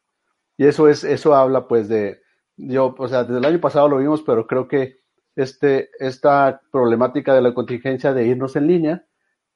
[0.57, 2.21] Y eso es, eso habla pues de,
[2.57, 4.99] yo, o sea, desde el año pasado lo vimos, pero creo que
[5.35, 9.05] este, esta problemática de la contingencia de irnos en línea,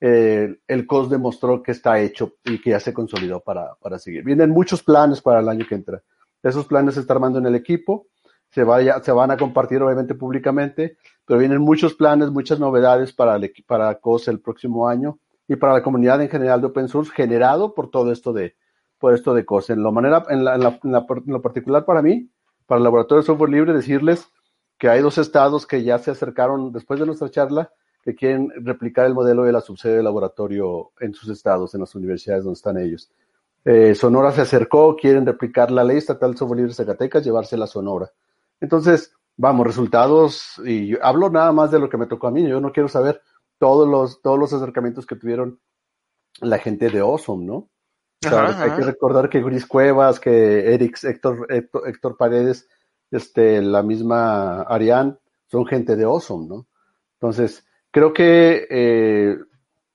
[0.02, 4.24] eh, el COS demostró que está hecho y que ya se consolidó para, para seguir.
[4.24, 6.02] Vienen muchos planes para el año que entra.
[6.42, 8.08] Esos planes se están armando en el equipo,
[8.52, 13.36] se, vaya, se van a compartir obviamente públicamente, pero vienen muchos planes, muchas novedades para,
[13.36, 17.12] el, para COS el próximo año y para la comunidad en general de open source
[17.12, 18.56] generado por todo esto de,
[19.00, 19.72] por esto de COS.
[19.72, 20.80] En lo, manera, en, la,
[21.26, 22.30] lo particular para mí,
[22.66, 24.30] para el Laboratorio de Software Libre, decirles
[24.78, 27.72] que hay dos estados que ya se acercaron después de nuestra charla,
[28.04, 31.94] que quieren replicar el modelo de la subsede de laboratorio en sus estados, en las
[31.96, 33.12] universidades donde están ellos.
[33.66, 38.10] Eh, Sonora se acercó, quieren replicar la ley estatal software libre Zacatecas, llevársela a Sonora.
[38.62, 42.48] Entonces, vamos, resultados, y yo hablo nada más de lo que me tocó a mí,
[42.48, 43.22] yo no quiero saber
[43.58, 45.60] todos los, todos los acercamientos que tuvieron
[46.42, 47.56] la gente de Awesome, ¿no?
[47.56, 47.70] O
[48.22, 48.78] sea, ajá, hay ajá.
[48.78, 52.68] que recordar que Gris Cuevas, que Eric, Héctor, Héctor, Héctor Paredes,
[53.12, 55.16] este, la misma Ariane,
[55.48, 56.68] son gente de Awesome, ¿no?
[57.14, 59.38] Entonces, creo que eh,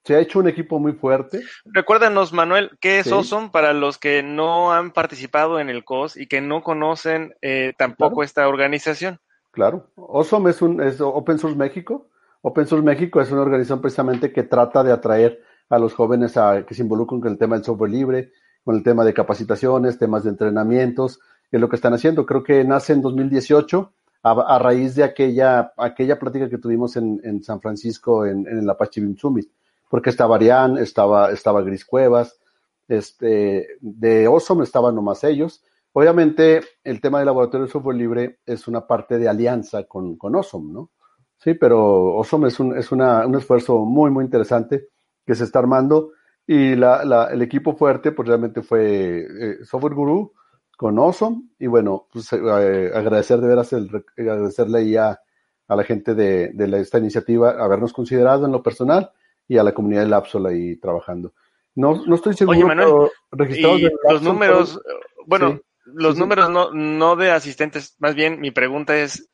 [0.04, 1.40] se ha hecho un equipo muy fuerte.
[1.64, 3.12] Recuérdanos, Manuel, ¿qué es sí.
[3.12, 7.72] Awesome para los que no han participado en el COS y que no conocen eh,
[7.78, 8.24] tampoco claro.
[8.24, 9.18] esta organización?
[9.50, 12.08] Claro, Awesome es, un, es Open Source México.
[12.42, 15.40] Open Source México es una organización precisamente que trata de atraer
[15.70, 18.32] a los jóvenes a que se involucren con el tema del software libre,
[18.64, 22.26] con el tema de capacitaciones, temas de entrenamientos, que es lo que están haciendo.
[22.26, 27.20] Creo que nace en 2018 a, a raíz de aquella, aquella plática que tuvimos en,
[27.24, 29.48] en San Francisco en, en, el Apache Beam Summit,
[29.94, 32.40] porque estaba Arián, estaba, estaba Gris Cuevas,
[32.88, 35.62] este, de Awesome estaban nomás ellos.
[35.92, 40.34] Obviamente, el tema del laboratorio de software libre es una parte de alianza con, con
[40.34, 40.90] Awesome, ¿no?
[41.36, 44.88] Sí, pero Awesome es un, es una, un esfuerzo muy, muy interesante
[45.24, 46.10] que se está armando
[46.44, 50.32] y la, la, el equipo fuerte, pues realmente fue eh, Software Guru
[50.76, 55.20] con Awesome y bueno, pues eh, agradecer de veras, el, agradecerle ahí a,
[55.68, 59.12] a la gente de, de la, esta iniciativa habernos considerado en lo personal
[59.48, 61.32] y a la comunidad del Lapsol ahí trabajando.
[61.74, 66.20] No, no estoy seguro, Oye, Manuel, registrados y los números, pero, bueno, sí, los sí,
[66.20, 66.52] números sí.
[66.52, 69.28] no, no de asistentes, más bien mi pregunta es,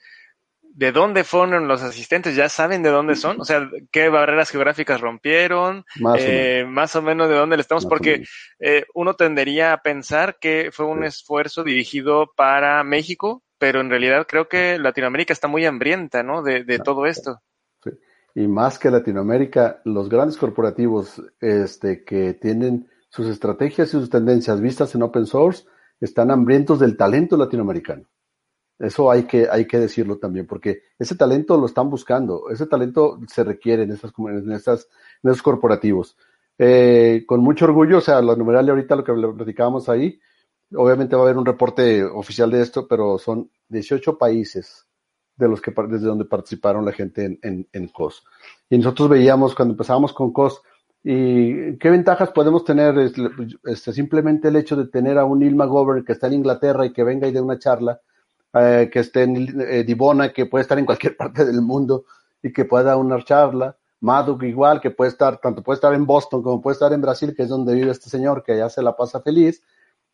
[0.63, 2.35] ¿de dónde fueron los asistentes?
[2.37, 3.41] ¿Ya saben de dónde son?
[3.41, 5.85] O sea, ¿qué barreras geográficas rompieron?
[5.97, 6.73] Más, eh, o, menos.
[6.73, 8.25] más o menos de dónde le estamos, más porque
[8.59, 14.27] eh, uno tendería a pensar que fue un esfuerzo dirigido para México, pero en realidad
[14.27, 16.43] creo que Latinoamérica está muy hambrienta, ¿no?
[16.43, 17.41] De, de todo esto.
[18.35, 24.61] Y más que Latinoamérica, los grandes corporativos este, que tienen sus estrategias y sus tendencias
[24.61, 25.65] vistas en open source
[26.01, 28.05] están hambrientos del talento latinoamericano.
[28.79, 33.21] Eso hay que, hay que decirlo también, porque ese talento lo están buscando, ese talento
[33.27, 34.89] se requiere en estas en estas,
[35.23, 36.17] en esos corporativos.
[36.57, 40.19] Eh, con mucho orgullo, o sea, la numeral ahorita lo que platicábamos ahí,
[40.75, 44.87] obviamente va a haber un reporte oficial de esto, pero son 18 países
[45.41, 48.23] de los que desde donde participaron la gente en, en, en COS.
[48.69, 50.63] Y nosotros veíamos cuando empezábamos con COS,
[51.03, 56.05] y qué ventajas podemos tener, este, simplemente el hecho de tener a un Ilma Gover
[56.05, 58.01] que está en Inglaterra y que venga y dé una charla,
[58.53, 62.05] eh, que esté en eh, Divona, que puede estar en cualquier parte del mundo
[62.43, 63.77] y que pueda dar una charla.
[64.01, 67.35] Maduk igual, que puede estar, tanto puede estar en Boston como puede estar en Brasil,
[67.35, 69.63] que es donde vive este señor, que allá se la pasa feliz.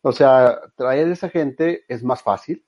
[0.02, 2.64] O sea, traer esa gente es más fácil,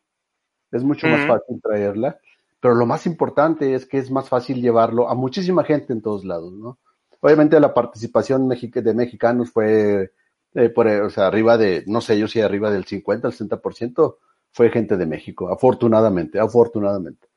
[0.72, 2.18] es mucho más fácil traerla,
[2.60, 6.24] pero lo más importante es que es más fácil llevarlo a muchísima gente en todos
[6.24, 6.78] lados, ¿no?
[7.20, 10.12] Obviamente la participación de mexicanos fue,
[10.54, 13.34] eh, por, eh, o sea, arriba de, no sé yo si arriba del 50 al
[13.34, 14.16] 60%
[14.52, 17.28] fue gente de México, afortunadamente, afortunadamente.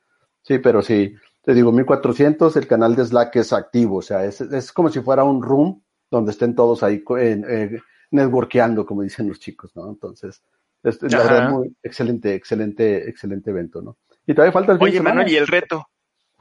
[0.43, 4.41] Sí, pero sí, te digo, 1400, el canal de Slack es activo, o sea, es,
[4.41, 7.79] es como si fuera un room donde estén todos ahí eh,
[8.11, 9.89] networkeando, como dicen los chicos, ¿no?
[9.89, 10.43] Entonces,
[10.83, 13.97] es, la verdad, muy excelente, excelente, excelente evento, ¿no?
[14.27, 15.15] Y todavía falta el fin de Oye, semana.
[15.15, 15.87] Manuel, y el reto,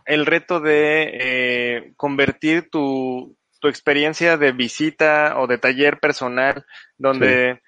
[0.04, 6.64] el reto de eh, convertir tu, tu experiencia de visita o de taller personal,
[6.98, 7.60] donde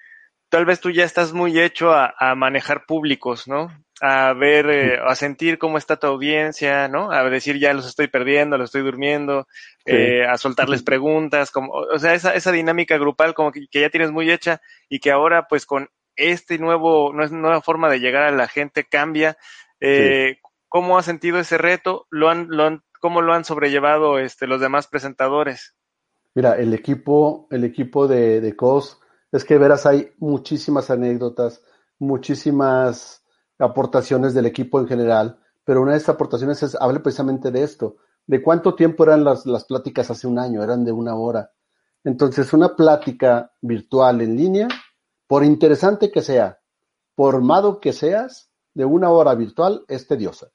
[0.49, 3.69] tal vez tú ya estás muy hecho a, a manejar públicos, ¿no?
[4.01, 7.11] A ver, eh, a sentir cómo está tu audiencia, ¿no?
[7.11, 9.47] A decir ya los estoy perdiendo, los estoy durmiendo,
[9.85, 9.91] Sí.
[9.95, 13.89] eh, a soltarles preguntas, como, o sea, esa, esa dinámica grupal como que, que ya
[13.89, 18.23] tienes muy hecha y que ahora pues con este nuevo, nue- nueva forma de llegar
[18.23, 19.37] a la gente cambia.
[19.85, 20.37] Eh,
[20.69, 22.07] ¿Cómo has sentido ese reto?
[22.09, 25.75] ¿Lo han, lo han, ¿Cómo lo han sobrellevado este, los demás presentadores?
[26.35, 28.97] Mira, el equipo, el equipo de, de COS,
[29.33, 31.61] es que verás, hay muchísimas anécdotas,
[31.99, 33.25] muchísimas
[33.59, 37.97] aportaciones del equipo en general, pero una de estas aportaciones es, habla precisamente de esto,
[38.25, 41.51] de cuánto tiempo eran las, las pláticas hace un año, eran de una hora.
[42.05, 44.67] Entonces, una plática virtual en línea,
[45.27, 46.59] por interesante que sea,
[47.15, 50.47] por mado que seas, de una hora virtual es tediosa.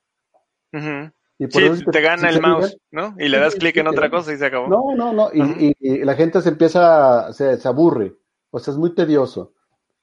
[1.38, 3.14] Y por Sí, te gana si el se mouse, ¿no?
[3.18, 4.66] Y le das Sí, clic sí, en otra cosa y se acabó.
[4.68, 5.57] no, no, no, y, Ajá.
[5.68, 8.16] y- y la gente se empieza, se, se aburre,
[8.50, 9.52] o sea, es muy tedioso.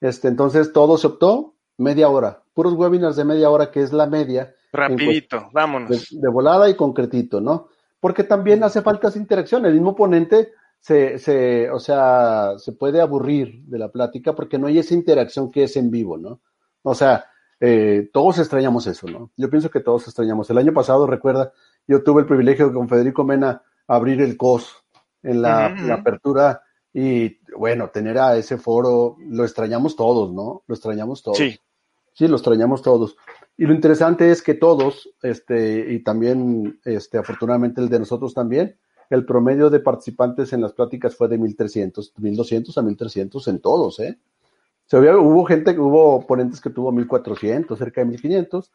[0.01, 4.08] Este, entonces todo se optó media hora, puros webinars de media hora, que es la
[4.08, 5.89] media, Rapidito, vámonos.
[5.89, 7.67] de, de volada y concretito, ¿no?
[7.99, 13.01] Porque también hace falta esa interacción, el mismo ponente se, se, o sea, se puede
[13.01, 16.41] aburrir de la plática porque no hay esa interacción que es en vivo, ¿no?
[16.84, 17.25] O sea,
[17.60, 19.32] eh, todos extrañamos eso, ¿no?
[19.38, 20.50] Yo pienso que todos extrañamos.
[20.50, 21.54] El año pasado, recuerda,
[21.88, 24.84] yo tuve el privilegio de con Federico Mena abrir el COS
[25.24, 26.62] en la apertura
[26.94, 30.63] y bueno, tener a ese foro, lo extrañamos todos, ¿no?
[30.65, 31.38] Lo extrañamos todos.
[31.38, 31.60] Sí.
[32.13, 33.18] Sí, lo extrañamos todos.
[33.58, 38.78] Y lo interesante es que todos, este, y también, este, afortunadamente el de nosotros también,
[39.10, 44.00] el promedio de participantes en las pláticas fue de 1300, 1200 a 1300 en todos,
[44.00, 44.18] ¿eh?
[44.86, 48.71] Se había, hubo gente, hubo ponentes que tuvo 1400, cerca de 1500,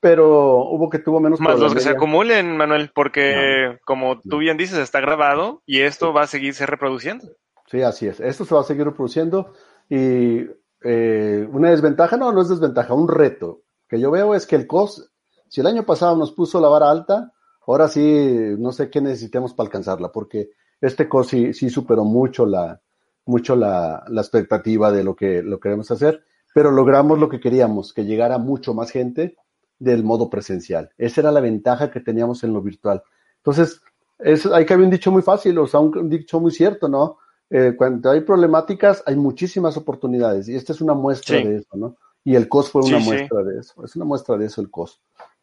[0.00, 1.40] pero hubo que tuvo menos.
[1.40, 6.12] Más los que se acumulen, Manuel, porque como tú bien dices, está grabado y esto
[6.12, 7.26] va a seguirse reproduciendo.
[7.66, 8.20] Sí, así es.
[8.20, 9.54] Esto se va a seguir reproduciendo
[9.88, 10.46] y
[10.82, 14.66] eh, una desventaja, no, no es desventaja, un reto que yo veo es que el
[14.66, 15.10] COS,
[15.48, 17.32] si el año pasado nos puso la vara alta,
[17.66, 20.50] ahora sí, no sé qué necesitemos para alcanzarla, porque
[20.82, 22.82] este COS sí, sí superó mucho la,
[23.26, 27.92] mucho la, la expectativa de lo que lo queremos hacer, pero logramos lo que queríamos,
[27.92, 29.36] que llegara mucho más gente
[29.78, 30.90] del modo presencial.
[30.98, 33.02] Esa era la ventaja que teníamos en lo virtual.
[33.38, 33.80] Entonces,
[34.18, 37.18] es, hay que haber un dicho muy fácil, o sea, un, dicho muy cierto, ¿no?
[37.50, 41.44] Eh, cuando hay problemáticas, hay muchísimas oportunidades, y esta es una muestra Sí.
[41.44, 41.96] de eso, ¿no?
[42.24, 43.10] Y el COS fue una Sí, sí.
[43.10, 45.00] muestra de eso, es una muestra de eso el COS.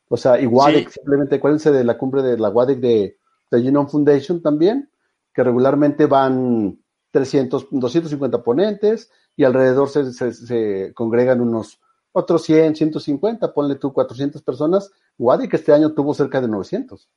[0.08, 3.18] O sea, y WADEC, simplemente acuérdense de la cumbre de la WADEC de,
[3.52, 4.90] de Genome Foundation también,
[5.34, 6.80] que regularmente van
[7.12, 11.80] 300, 250 ponentes y alrededor se, se- se congregan unos
[12.14, 14.92] otros 100, 150, ponle tú 400 personas.
[15.18, 17.10] WADEC este año tuvo cerca de 900.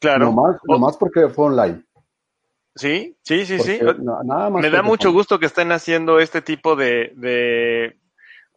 [0.00, 0.26] Claro.
[0.26, 1.84] No más, O- más porque fue online.
[2.74, 3.80] Sí, sí, sí, sí.
[4.02, 7.97] Nada más Me da mucho fue- gusto que estén haciendo este tipo de, de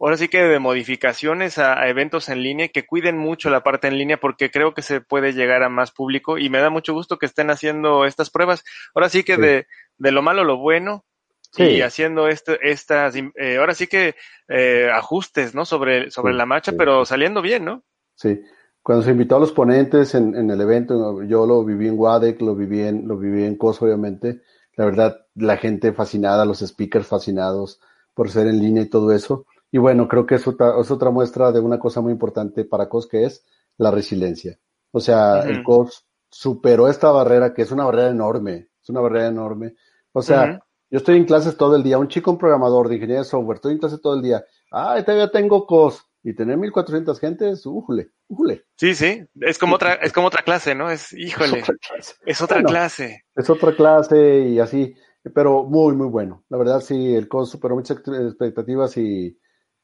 [0.06, 3.88] ahora sí que de modificaciones a, a eventos en línea que cuiden mucho la parte
[3.88, 6.94] en línea porque creo que se puede llegar a más público y me da mucho
[6.94, 8.64] gusto que estén haciendo estas pruebas.
[8.96, 9.42] Ahora sí que Sí.
[9.42, 11.06] de, de lo malo lo bueno
[11.52, 11.64] Sí.
[11.64, 14.16] y haciendo este, estas, eh, ahora sí que
[14.48, 15.66] eh, ajustes, ¿no?
[15.66, 17.84] Sobre, sobre Sí, la marcha, sí, pero saliendo bien, ¿no?
[18.16, 18.42] Sí,
[18.82, 22.42] cuando se invitó a los ponentes en, en el evento, yo lo viví en WADEC,
[22.42, 24.42] lo viví en, lo viví en COS, obviamente.
[24.76, 27.80] La verdad, la gente fascinada, los speakers fascinados
[28.14, 29.46] por ser en línea y todo eso.
[29.72, 32.90] Y bueno, creo que es otra, es otra muestra de una cosa muy importante para
[32.90, 33.46] COS, que es
[33.78, 34.60] la resiliencia.
[34.92, 39.28] O sea, el COS superó esta barrera, que es una barrera enorme, es una barrera
[39.28, 39.76] enorme.
[40.12, 43.20] O sea, yo estoy en clases todo el día, un chico, un programador de ingeniería
[43.24, 44.44] de software, estoy en clase todo el día.
[44.72, 46.06] Ah, todavía tengo COS.
[46.24, 48.66] Y tener 1400 gentes, újule, újule.
[48.78, 50.92] Sí, sí, es como otra, es como otra clase, ¿no?
[50.92, 52.16] Es, híjole, Es otra clase.
[52.26, 53.26] es otra Bueno, clase.
[53.36, 54.94] Es otra clase y así,
[55.34, 56.44] pero muy, muy bueno.
[56.50, 59.36] La verdad, sí, el COS superó muchas expectativas y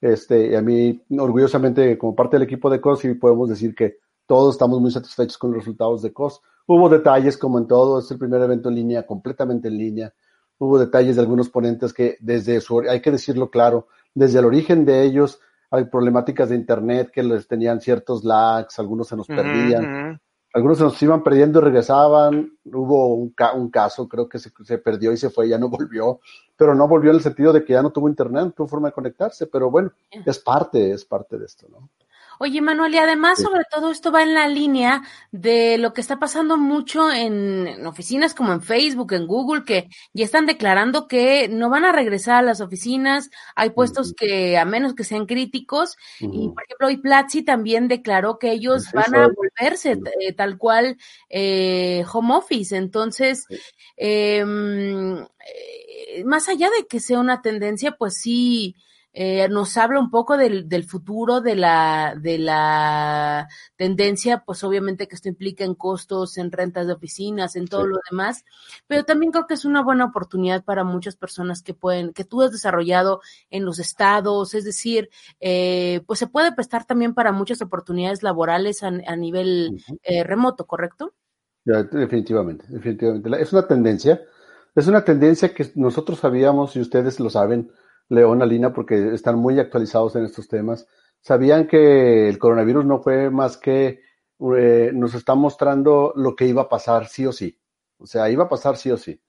[0.02, 3.98] este, y a mí, orgullosamente, como parte del equipo de COS, sí podemos decir que
[4.26, 6.42] todos estamos muy satisfechos con los resultados de COS.
[6.68, 10.14] Hubo detalles, como en todo, es el primer evento en línea, completamente en línea.
[10.60, 14.86] Hubo detalles de algunos ponentes que desde su, hay que decirlo claro, desde el origen
[14.86, 20.20] de ellos hay problemáticas de internet que les tenían ciertos lags, algunos se nos perdían,
[20.54, 24.78] algunos se nos iban perdiendo y regresaban, hubo un, un caso, creo que se, se,
[24.78, 26.20] perdió y se fue, ya no volvió,
[26.56, 28.88] pero no volvió en el sentido de que ya no tuvo internet, no tuvo forma
[28.88, 29.92] de conectarse, pero bueno,
[30.26, 31.90] es parte, es parte de esto, ¿no?
[32.40, 36.20] Oye, Manuel, y además, sobre todo, esto va en la línea de lo que está
[36.20, 41.48] pasando mucho en, en, oficinas como en Facebook, en Google, que ya están declarando que
[41.48, 43.30] no van a regresar a las oficinas.
[43.56, 44.16] Hay puestos uh -huh.
[44.16, 46.34] que, a menos que sean críticos, uh -huh.
[46.34, 50.58] y por ejemplo, hoy Platzi también declaró que ellos Pues van a volverse eh, tal
[50.58, 50.98] cual
[51.30, 52.76] eh, home office.
[52.76, 53.48] Entonces,
[53.96, 58.76] em, eh, más allá de que sea una tendencia, pues sí
[59.20, 65.08] eh, nos habla un poco del, del, futuro de la, de la tendencia, pues obviamente
[65.08, 67.90] que esto implica en costos, en rentas de oficinas, en todo sí.
[67.90, 68.46] lo demás,
[68.86, 72.44] pero también creo que es una buena oportunidad para muchas personas que pueden, que tú
[72.44, 77.60] has desarrollado en los estados, es decir, eh, pues se puede prestar también para muchas
[77.64, 80.00] oportunidades laborales a, a nivel uh -huh.
[80.04, 81.16] eh, remoto, ¿correcto?
[81.66, 83.42] Ya, definitivamente, definitivamente.
[83.42, 84.22] Es una tendencia,
[84.76, 87.72] es una tendencia que nosotros sabíamos y ustedes lo saben,
[88.10, 90.88] León, Alina, porque están muy actualizados en estos temas.
[91.22, 94.02] Sabían que el coronavirus no fue más que
[94.56, 97.60] eh, nos está mostrando lo que iba a pasar sí o sí.
[97.98, 99.20] O sea, iba a pasar sí o sí.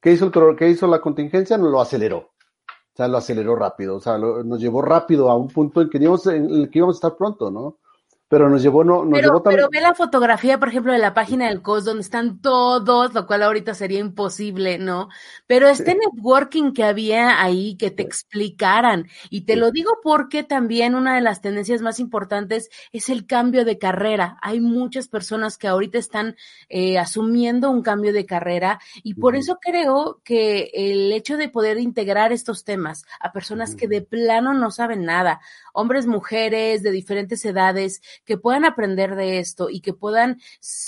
[0.00, 1.56] ¿Qué hizo, el, qué hizo la contingencia?
[1.56, 2.18] Lo aceleró.
[2.18, 3.96] O sea, lo aceleró rápido.
[3.96, 6.78] O sea, lo, nos llevó rápido a un punto en que, íbamos, en el que
[6.78, 7.78] íbamos a estar pronto, ¿no?
[8.28, 9.54] Pero nos llevó, no, nos pero, llevó tan...
[9.54, 13.26] Pero ve la fotografía, por ejemplo, de la página del COS, donde están todos, lo
[13.26, 15.08] cual ahorita sería imposible, ¿no?
[15.46, 15.98] Pero este sí.
[15.98, 19.58] networking que había ahí, que te explicaran, y te sí.
[19.58, 24.36] lo digo porque también una de las tendencias más importantes es el cambio de carrera.
[24.42, 26.36] Hay muchas personas que ahorita están
[26.68, 31.78] eh, asumiendo un cambio de carrera, y por eso creo que el hecho de poder
[31.78, 35.40] integrar estos temas a personas que de plano no saben nada,
[35.78, 40.40] hombres, mujeres, de diferentes edades, que puedan aprender de esto y que puedan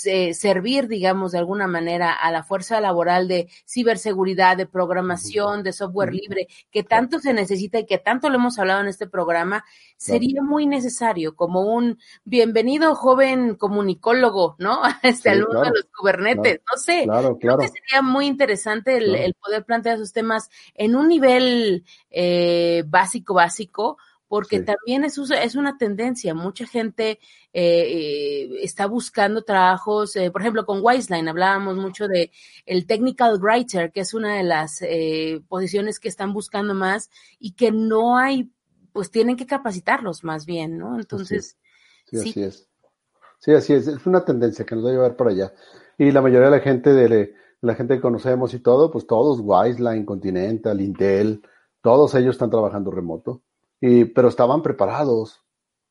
[0.05, 5.71] eh, servir, digamos, de alguna manera a la fuerza laboral de ciberseguridad, de programación, de
[5.71, 9.63] software libre, que tanto se necesita y que tanto lo hemos hablado en este programa,
[9.95, 14.81] sería muy necesario como un bienvenido joven comunicólogo, ¿no?
[15.03, 17.03] Este sí, alumno claro, de los Kubernetes, claro, no sé.
[17.03, 17.57] Claro, claro.
[17.57, 22.83] Creo que sería muy interesante el, el poder plantear esos temas en un nivel eh,
[22.87, 23.97] básico, básico,
[24.31, 24.63] porque sí.
[24.63, 26.33] también es, es, una tendencia.
[26.33, 27.19] Mucha gente
[27.51, 32.31] eh, eh, está buscando trabajos, eh, por ejemplo, con Wiseline hablábamos mucho de
[32.65, 37.55] el technical writer, que es una de las eh, posiciones que están buscando más y
[37.55, 38.49] que no hay,
[38.93, 40.97] pues tienen que capacitarlos más bien, ¿no?
[40.97, 41.57] Entonces,
[42.05, 42.29] sí, sí, sí.
[42.29, 42.69] así es.
[43.39, 43.87] Sí, así es.
[43.87, 45.53] Es una tendencia que nos va a llevar para allá.
[45.97, 49.41] Y la mayoría de la gente de la gente que conocemos y todo, pues todos,
[49.41, 51.41] Wiseline, Continental, Intel,
[51.81, 53.41] todos ellos están trabajando remoto
[53.81, 55.43] y, pero estaban preparados,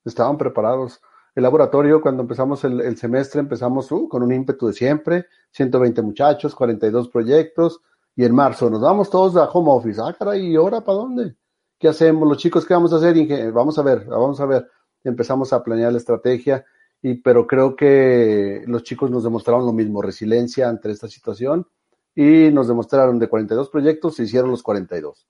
[0.05, 1.03] estaban preparados.
[1.35, 6.55] El laboratorio, cuando empezamos el, semestre, empezamos uh, con un ímpetu de siempre, 120 muchachos,
[6.55, 7.81] 42 proyectos,
[8.16, 10.00] y en marzo nos vamos todos a home office.
[10.03, 11.37] Ah, caray, ¿y ahora para dónde?
[11.79, 12.29] ¿Qué hacemos?
[12.29, 13.53] Los chicos, ¿qué vamos a hacer?
[13.53, 14.68] Vamos a ver, vamos a ver.
[15.03, 16.64] Empezamos a planear la estrategia,
[17.03, 21.66] y, pero creo que los chicos nos demostraron lo mismo, resiliencia ante esta situación,
[22.14, 25.26] y nos demostraron de 42 proyectos, se hicieron los 42.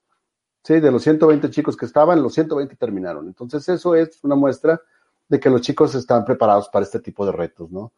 [0.63, 3.27] Sí, de los 120 chicos que estaban, los 120 terminaron.
[3.27, 4.81] Entonces, eso es una muestra
[5.27, 7.93] de que los chicos están preparados para este tipo de retos, ¿no?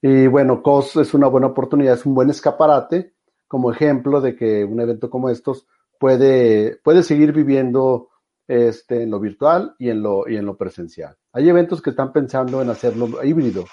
[0.00, 3.14] Y bueno, COS es una buena oportunidad, es un buen escaparate
[3.46, 5.66] como ejemplo de que un evento como estos
[5.98, 8.08] puede, puede seguir viviendo
[8.46, 11.16] este, en lo virtual y en lo, y en lo presencial.
[11.32, 13.64] Hay eventos que están pensando en hacerlo híbrido,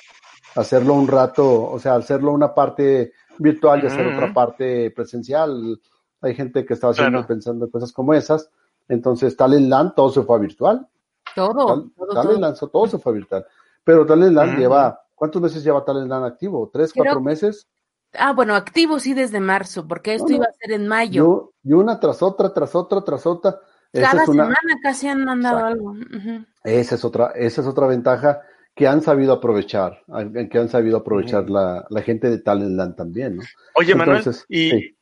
[0.56, 4.16] hacerlo un rato, o sea, hacerlo una parte virtual y hacer uh -huh.
[4.16, 5.80] otra parte presencial
[6.22, 7.28] hay gente que está haciendo claro.
[7.28, 8.50] pensando en cosas como esas.
[8.88, 10.88] Entonces, Talentland todo se fue a virtual.
[11.36, 11.66] Todo.
[11.66, 12.70] Tal, todo Talentland todo.
[12.70, 13.46] todo se fue a virtual.
[13.84, 14.60] Pero Talentland uh -huh.
[14.60, 16.70] lleva, ¿cuántos meses lleva Talentland activo?
[16.72, 17.06] ¿Tres, Creo...
[17.06, 17.68] cuatro meses?
[18.14, 21.14] Ah, bueno, activo sí desde marzo, porque esto iba a ser en mayo.
[21.14, 23.60] Yo, y una tras otra, tras otra, tras otra.
[23.92, 24.44] Cada es una...
[24.44, 25.74] semana casi han mandado Exacto.
[25.74, 25.92] algo.
[25.92, 26.46] Uh -huh.
[26.64, 28.42] Esa es otra, esa es otra ventaja
[28.74, 30.02] que han sabido aprovechar,
[30.50, 31.54] que han sabido aprovechar uh -huh.
[31.54, 33.44] la, la, gente de Talentland también, ¿no?
[33.76, 34.95] Oye, Entonces, Manuel, y sí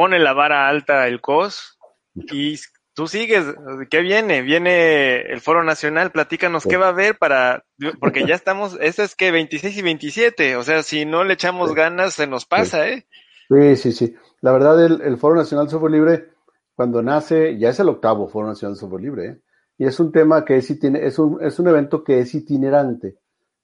[0.00, 1.78] pone la vara alta el COS
[2.14, 2.56] y
[2.94, 3.44] tú sigues,
[3.90, 4.40] ¿qué viene?
[4.40, 6.70] Viene el Foro Nacional, platícanos sí.
[6.70, 7.66] qué va a haber para,
[8.00, 11.68] porque ya estamos, ese es que 26 y 27, o sea, si no le echamos
[11.68, 11.76] sí.
[11.76, 12.92] ganas se nos pasa, sí.
[12.92, 13.06] ¿eh?
[13.50, 14.16] Sí, sí, sí.
[14.40, 16.28] La verdad, el, el, Foro Nacional de Software Libre,
[16.74, 19.40] cuando nace, ya es el octavo Foro Nacional de Software Libre, ¿eh?
[19.76, 23.18] Y es un tema que es, es, un, es un evento que es itinerante.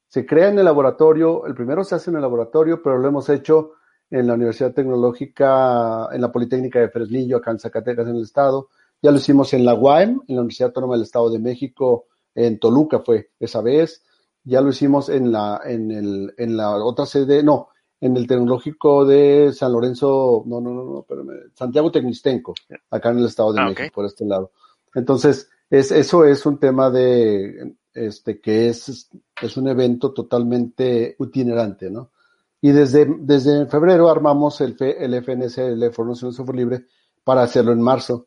[0.08, 3.30] Se crea en el laboratorio, el primero se hace en el laboratorio, pero lo hemos
[3.30, 3.75] hecho
[4.10, 8.68] en la Universidad Tecnológica, en la Politécnica de Fresnillo, acá en Zacatecas, en el estado,
[9.02, 12.58] Ya lo hicimos en la UAM, en la Universidad Autónoma del Estado de México, en
[12.58, 14.02] Toluca fue esa vez.
[14.44, 17.68] Ya lo hicimos en la, en el, en la otra sede, no,
[18.00, 22.54] en el Tecnológico de San Lorenzo, no, no, no, no, espérame, Santiago Tecnistenco,
[22.90, 24.52] acá en el Estado de Ah, México, por este lado.
[24.94, 29.10] Entonces, es, eso es un tema de, este, que es,
[29.42, 32.12] es un evento totalmente itinerante, ¿no?
[32.60, 36.86] Y desde, desde febrero armamos el, F- el FNS, el de Software Libre,
[37.22, 38.26] para hacerlo en marzo.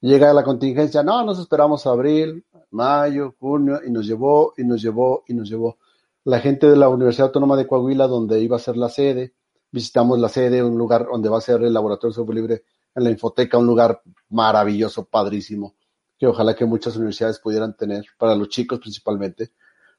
[0.00, 5.22] Llega la contingencia, no, nos esperamos abril, mayo, junio, y nos llevó, y nos llevó,
[5.28, 5.78] y nos llevó.
[6.24, 9.34] La gente de la Universidad Autónoma de Coahuila, donde iba a ser la sede,
[9.70, 13.10] visitamos la sede, un lugar donde va a ser el Laboratorio Software Libre en la
[13.10, 15.74] Infoteca, un lugar maravilloso, padrísimo,
[16.18, 19.52] que ojalá que muchas universidades pudieran tener, para los chicos principalmente.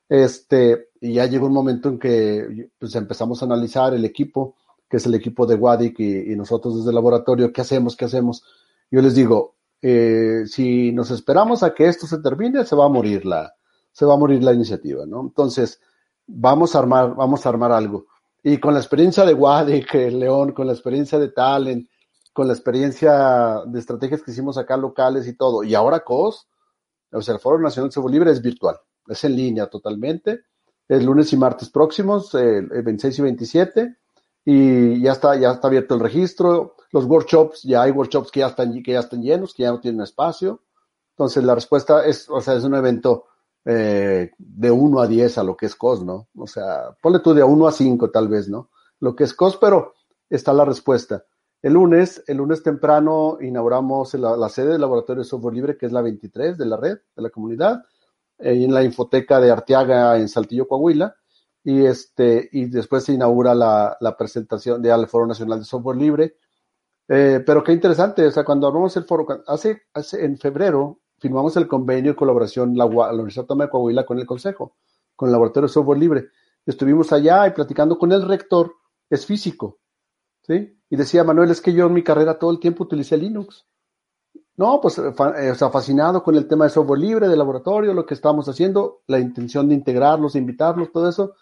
[0.09, 4.55] Este, y ya llegó un momento en que pues, empezamos a analizar el equipo,
[4.89, 7.95] que es el equipo de WADIC y, nosotros desde el laboratorio, ¿qué hacemos?
[7.95, 8.43] ¿Qué hacemos?
[8.91, 12.89] Yo les digo, eh, si nos esperamos a que esto se termine, se va a
[12.89, 13.53] morir la,
[13.91, 15.21] se va a morir la iniciativa, ¿no?
[15.21, 15.79] Entonces,
[16.27, 18.05] vamos a armar, vamos a armar algo.
[18.43, 21.87] Y con la experiencia de WADIC, León, con la experiencia de Talent,
[22.33, 26.47] con la experiencia de estrategias que hicimos acá locales y todo, y ahora COS,
[27.11, 28.75] o sea, el Foro Nacional de Software Libre es virtual,
[29.07, 30.41] es en línea totalmente,
[30.87, 33.97] es lunes y martes próximos, el 26 y 27,
[34.45, 38.47] y ya está, ya está abierto el registro, los workshops, ya hay workshops que ya
[38.47, 40.61] están, que ya están llenos, que ya no tienen espacio,
[41.11, 43.25] entonces la respuesta es, o sea, es un evento
[43.65, 46.27] eh, de 1 a 10 a lo que es COS, ¿no?
[46.35, 48.69] O sea, ponle tú de 1 a 5 tal vez, ¿no?
[48.99, 49.93] Lo que es COS, pero
[50.29, 51.23] está la respuesta.
[51.61, 55.93] El lunes, el lunes temprano inauguramos la, sede del Laboratorio de Software Libre, que es
[55.93, 57.85] la 23 de la red, de la comunidad,
[58.37, 61.15] en la infoteca de Arteaga en Saltillo, Coahuila,
[61.63, 66.37] y este, y después se inaugura la, presentación de al Foro Nacional de Software Libre.
[67.07, 71.55] Eh, pero qué interesante, o sea, cuando armamos el foro, hace, hace en febrero firmamos
[71.55, 74.75] el convenio de colaboración la, la Universidad Autónoma de Coahuila con el Consejo,
[75.15, 76.27] con el Laboratorio de Software Libre.
[76.65, 78.73] Estuvimos allá y platicando con el rector,
[79.09, 79.79] es físico,
[80.41, 80.77] ¿sí?
[80.89, 83.65] Y decía Manuel, es que yo en mi carrera todo el tiempo utilicé Linux.
[84.55, 87.93] No, pues, fa- eh, o sea, fascinado con el tema de software libre, de laboratorio,
[87.93, 91.35] lo que estábamos haciendo, la intención de integrarlos, de invitarlos, todo eso.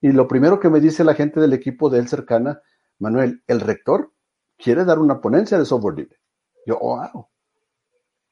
[0.00, 2.60] Y lo primero que me dice la gente del equipo de él cercana,
[2.98, 4.12] Manuel, el rector
[4.56, 6.18] quiere dar una ponencia de software libre.
[6.66, 7.28] Yo, oh, wow.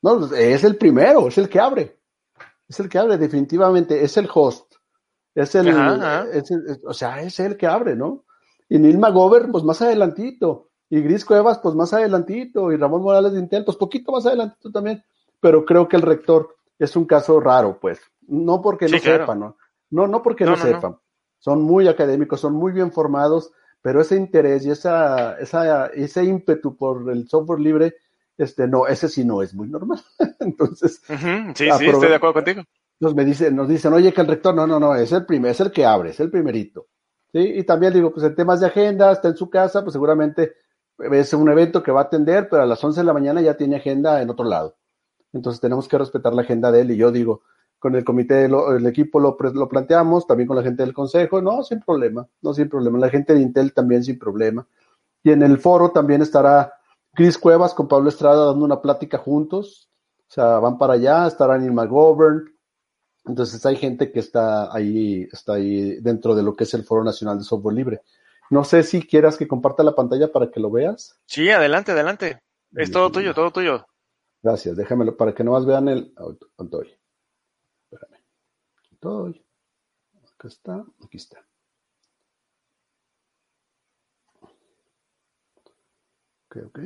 [0.03, 2.01] No, es el primero, es el que abre.
[2.69, 4.75] Es el que abre, definitivamente, es el host.
[5.35, 6.27] Es el, Ajá, ajá.
[6.33, 8.25] es el- es- o sea, es el que abre, ¿no?
[8.69, 10.71] Y Neil McGovern, pues más adelantito.
[10.93, 12.71] Y Gris Cuevas, pues más adelantito.
[12.71, 15.03] Y Ramón Morales de Intel, pues poquito más adelantito también.
[15.41, 17.99] Pero creo que el rector es un caso raro, pues.
[18.29, 19.23] No porque Sí, no claro.
[19.25, 19.57] sepan, ¿no?
[19.91, 20.71] No, no porque No, no, no, no.
[20.75, 20.97] sepan.
[21.39, 26.77] Son muy académicos, son muy bien formados, pero ese interés y esa, esa, ese ímpetu
[26.77, 27.95] por el software libre,
[28.37, 29.99] este, no, ese sí no es muy normal.
[30.41, 31.15] Entonces, Sí,
[31.57, 32.63] sí, estoy de acuerdo contigo.
[33.01, 35.53] nos me dicen, nos dicen, oye, que el rector, no, no, no, es el primer,
[35.53, 36.87] es el que abre, es el primerito.
[37.33, 37.39] ¿Sí?
[37.41, 40.53] Y también digo, pues en temas de agenda, está en su casa, pues seguramente
[41.13, 43.57] es un evento que va a atender, pero a las 11 de la mañana ya
[43.57, 44.77] tiene agenda en otro lado.
[45.33, 47.43] Entonces tenemos que respetar la agenda de él y yo digo,
[47.79, 51.63] con el comité, lo- el equipo lo, planteamos, también con la gente del consejo, no,
[51.65, 52.99] sin problema, no, sin problema.
[52.99, 54.67] La gente de Intel también sin problema.
[55.25, 56.75] Y en el foro también estará
[57.15, 59.91] Chris Cuevas con Pablo Estrada dando una plática juntos.
[60.29, 62.45] O sea, van para allá, estará Neil McGovern.
[63.25, 67.05] Entonces hay gente que está ahí, está ahí dentro de lo que es el Foro
[67.05, 68.03] Nacional de Software Libre.
[68.51, 71.19] No sé si quieras que comparta la pantalla para que lo veas.
[71.27, 72.43] Sí, adelante, adelante.
[72.75, 73.87] Es todo tuyo, todo tuyo.
[74.43, 76.13] Gracias, déjamelo para que nomás vean el.
[76.15, 76.99] ¿Dónde estoy?
[77.91, 78.23] Espérame.
[78.77, 79.47] Aquí Estoy.
[80.35, 81.47] Acá está, aquí está.
[86.47, 86.79] Ok, ok.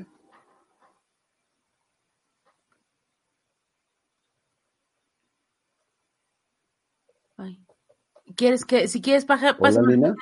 [7.38, 7.66] Ay.
[8.36, 10.14] ¿Quieres que, si quieres, paja, Hola, Lina.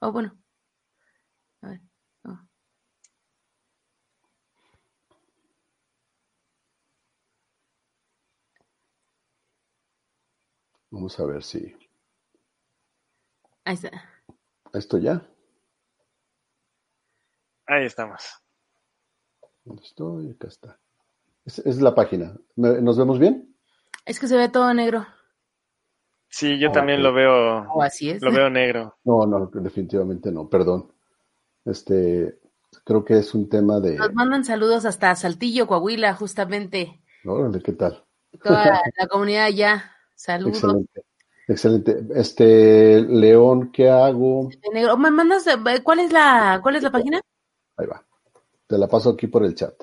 [0.00, 0.36] Oh, bueno.
[1.62, 1.80] A ver.
[2.24, 2.38] oh.
[10.90, 11.74] Vamos a ver si.
[13.64, 13.90] Ahí está.
[14.72, 15.22] Esto ya.
[17.66, 18.22] Ahí estamos.
[19.64, 20.30] ¿Dónde estoy?
[20.30, 20.80] Acá está.
[21.44, 22.34] Es, es la página.
[22.56, 23.54] ¿Me- ¿Nos vemos bien?
[24.06, 25.06] Es que se ve todo negro.
[26.30, 26.74] Sí, yo Ok.
[26.74, 28.22] también lo veo, O así es.
[28.22, 28.96] lo veo negro.
[29.04, 30.92] No, no, definitivamente no, perdón.
[31.64, 32.38] Este,
[32.84, 33.96] creo que es un tema de.
[33.96, 37.02] Nos mandan saludos hasta Saltillo, Coahuila, justamente.
[37.24, 38.06] Órale, ¿qué tal?
[38.42, 39.92] Toda la comunidad allá.
[40.18, 40.56] Saludos.
[40.56, 41.02] Excelente.
[41.46, 41.96] Excelente.
[42.16, 44.48] Este, León, ¿qué hago?
[44.48, 44.96] De negro.
[44.96, 45.46] ¿Me mandas?
[45.46, 47.20] eh, ¿Cuál es la, cuál es la página?
[47.76, 48.04] Ahí va.
[48.66, 49.74] Te la paso aquí por el chat.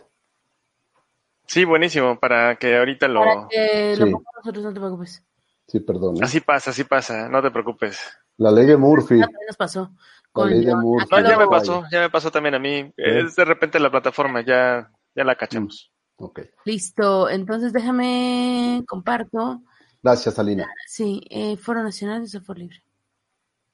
[1.48, 3.22] Sí, buenísimo, para que ahorita lo...
[3.22, 4.14] Para que lo Sí.
[4.38, 5.24] nosotros, no te preocupes.
[5.68, 6.18] Sí, perdón.
[6.18, 6.20] ¿eh?
[6.24, 7.98] Así pasa, así pasa, no te preocupes.
[8.38, 9.20] La ley de Murphy.
[9.20, 9.92] Ya nos pasó.
[10.34, 10.82] Con ley de John.
[10.82, 11.08] Murphy.
[11.12, 12.92] No, ya me pasó, ya me pasó también a mí.
[12.98, 15.92] Es de repente la plataforma, ya, ya la cachamos.
[16.18, 16.42] Ok.
[16.66, 19.62] Listo, entonces déjame, comparto.
[20.06, 20.68] Gracias, Alina.
[20.86, 22.84] Sí, eh, Foro Nacional de Software Libre.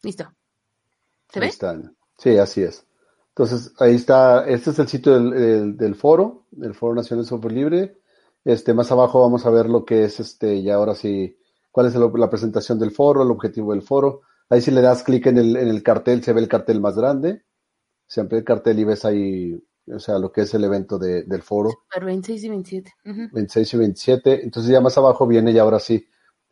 [0.02, 0.34] Listo.
[1.30, 1.48] ¿Se Ahí ve?
[1.50, 1.82] está.
[2.18, 2.86] Sí, así es.
[3.36, 7.30] Entonces, ahí está, este es el sitio del, del- del foro, del Foro Nacional de
[7.30, 7.98] Software Libre.
[8.46, 11.38] Este, más abajo vamos a ver lo que es este, ya ahora sí,
[11.70, 14.22] cuál es el- la presentación del foro, el objetivo del foro.
[14.50, 16.96] Ahí si le das clic en el, en el cartel, se ve el cartel más
[16.96, 17.44] grande.
[18.08, 19.62] Se amplía el cartel y ves ahí,
[19.94, 21.72] o sea, lo que es el evento de- del foro.
[21.72, 22.94] Super 26 y 27.
[23.06, 23.22] Ujú.
[23.34, 24.44] 26 y 27.
[24.46, 26.08] Entonces ya más abajo viene ya ahora sí.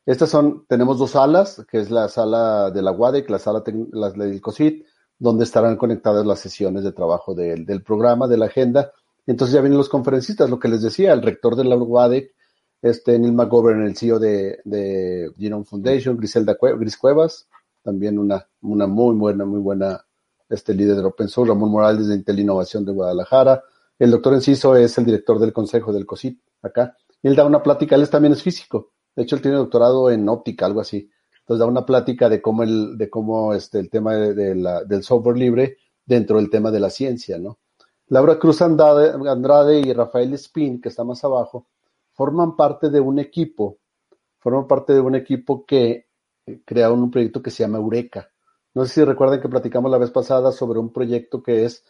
[0.10, 4.10] Estas son, tenemos dos salas, que es la sala de la WADEC, la sala la,
[4.10, 4.84] del COSIT,
[5.20, 8.92] donde estarán conectadas las sesiones de trabajo del, del programa, de la agenda.
[9.28, 12.34] Entonces ya vienen los conferencistas, lo que les decía, el rector de la WADEC,
[12.82, 17.48] este Neil McGovern, el CEO de, de Genome Foundation, Griselda Gris Cuevas,
[17.84, 20.04] también una, una muy buena, muy buena
[20.50, 23.64] este líder de Open Source, Ramón Morales de Intel Innovación de Guadalajara.
[24.00, 26.98] El doctor Enciso es el director del consejo del COSIT acá.
[27.22, 28.90] Él da una plática, él también es físico.
[29.16, 31.10] De hecho, él tiene doctorado en óptica, algo así.
[31.40, 35.04] Entonces da una plática de cómo el, de cómo este, el tema de, la, del
[35.04, 37.58] software libre dentro del tema de la ciencia, ¿no?
[38.08, 41.68] Laura Cruz Andrade, Andrade y Rafael Spin, que está más abajo,
[42.12, 43.78] forman parte de un equipo,
[44.40, 46.08] forman parte de un equipo que
[46.46, 48.30] eh, crearon un proyecto que se llama Eureka.
[48.74, 51.84] No sé si recuerdan que platicamos la vez pasada sobre un proyecto que es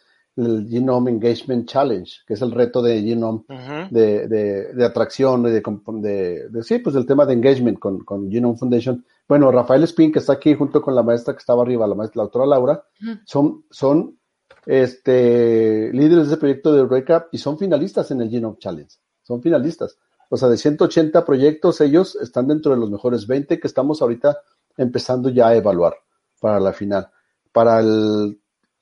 [0.44, 3.42] el Genome Engagement Challenge, que es el reto de Genome
[3.90, 8.30] de, de, de atracción, de, de, de- sí, pues el tema de engagement con, con
[8.30, 9.04] Genome Foundation.
[9.28, 12.18] Bueno, Rafael Spin, que está aquí junto con la maestra que estaba arriba, la maestra,
[12.20, 12.84] la doctora Laura,
[13.24, 14.18] son, son
[14.66, 18.94] este, líderes de ese proyecto de Eureka y son finalistas en el Genome Challenge.
[19.22, 19.98] Son finalistas.
[20.28, 24.38] O sea, de 180 proyectos, ellos están dentro de los mejores 20 que estamos ahorita
[24.76, 25.94] empezando ya a evaluar
[26.40, 27.08] para la final.
[27.52, 28.39] Para el,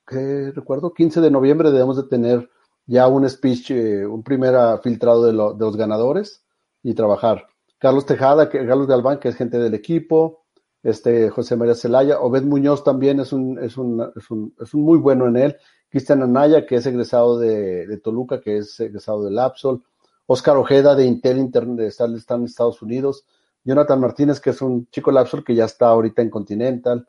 [0.08, 0.92] ¿qué recuerdo?
[0.94, 2.48] 15 de noviembre debemos de tener
[2.86, 6.44] ya un speech, eh, un primer ah, filtrado de, lo- de los ganadores
[6.82, 7.46] y trabajar.
[7.78, 10.44] Carlos Tejada, que, Carlos Galván, que es gente del equipo,
[10.82, 14.82] este José María Celaya, Obed Muñoz también es un, es un, es un, es un
[14.82, 15.56] muy bueno en él,
[15.90, 19.82] Cristian Anaya, que es egresado de, de Toluca, que es egresado del Lapsol,
[20.26, 23.24] Oscar Ojeda de Intel, Inter- de estar, está en Estados Unidos,
[23.64, 27.06] Jonathan Martínez, que es un chico Lapsol que ya está ahorita en Continental,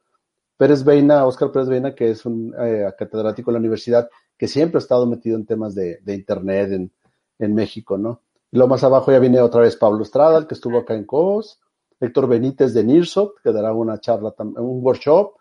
[0.60, 4.78] Pérez Veina, Oscar Pérez Veina, que es un eh, catedrático de la universidad, que siempre
[4.78, 6.92] ha estado metido en temas de, Internet
[7.40, 8.24] en, México, ¿no?
[8.52, 11.06] Y luego más abajo ya viene otra vez Pablo Estrada, el que estuvo acá en
[11.06, 11.62] COS,
[12.02, 15.36] Héctor Benítez de NIRSOT, que dará una charla, un workshop,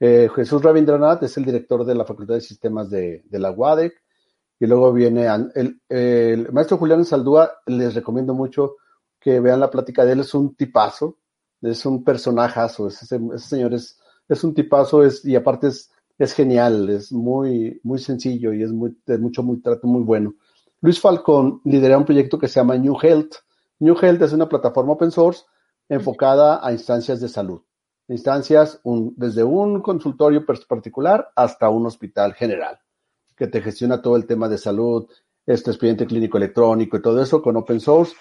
[0.00, 3.94] eh, Jesús Rabindranath es el director de la Facultad de Sistemas de, de la UADEC,
[4.58, 8.74] y luego viene el, maestro Julián Saldúa, les recomiendo mucho
[9.20, 11.18] que vean la plática de él, es un tipazo,
[11.62, 16.88] es un personajazo, ese señor es, es un tipazo es, y aparte es, es genial,
[16.90, 20.34] es muy, muy sencillo y es muy, de mucho muy trato muy bueno.
[20.80, 23.34] Luis Falcón lidera un proyecto que se llama New Health.
[23.80, 25.44] New Health es una plataforma open source
[25.88, 27.62] enfocada a instancias de salud.
[28.08, 32.78] Instancias un- desde un consultorio particular hasta un hospital general,
[33.36, 35.08] que te gestiona todo el tema de salud,
[35.46, 38.14] este expediente clínico electrónico y todo eso con open source,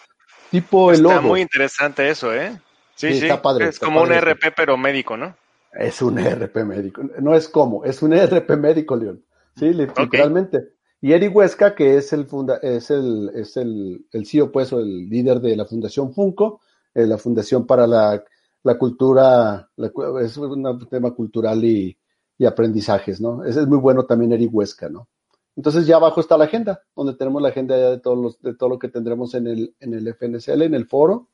[0.51, 1.27] tipo el Está logo.
[1.29, 2.59] muy interesante eso, ¿eh?
[2.95, 3.25] Sí, Sí, sí.
[3.27, 4.21] está padre, es está como padre un.
[4.23, 5.35] RP, pero médico, ¿no?
[5.73, 7.01] Es un ERP médico.
[7.19, 9.23] No es como, es un ERP médico, León.
[9.55, 10.73] Sí, li- literalmente.
[11.01, 14.79] Y Eric Huesca, que es el funda, es el, es el, el CEO, pues, o
[14.79, 16.61] el líder de la Fundación Funco,
[16.93, 18.23] eh, la Fundación para la,
[18.63, 21.97] la Cultura, la es un tema cultural y,
[22.37, 23.43] y aprendizajes, ¿no?
[23.43, 25.09] Ese es muy bueno también Eric Huesca, ¿no?
[25.55, 28.55] Entonces ya abajo está la agenda, donde tenemos la agenda ya de todos los, de
[28.55, 31.27] todo lo que tendremos en el, en el FNCL, en el foro,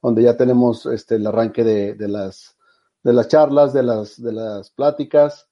[0.00, 2.56] donde ya tenemos este el arranque de, de las
[3.02, 5.48] de las charlas, de las, de las pláticas,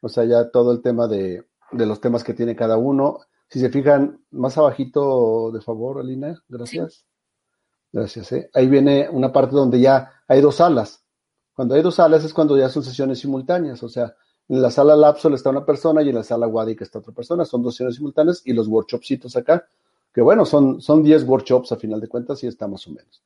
[0.00, 3.20] o sea, ya todo el tema de, de los temas que tiene cada uno.
[3.48, 7.04] Si se fijan, más abajito, de favor, Alina, gracias.
[7.92, 8.50] Gracias, ¿eh?
[8.54, 11.04] Ahí viene una parte donde ya hay dos salas.
[11.52, 14.14] Cuando hay dos salas es cuando ya son sesiones simultáneas, o sea,
[14.48, 17.44] en la sala Lapsol está una persona y en la sala Wadic está otra persona,
[17.44, 19.68] son dos sesiones simultáneas y los workshopsitos acá,
[20.12, 23.22] que bueno, son, son 10 workshops a final de cuentas y está más o menos.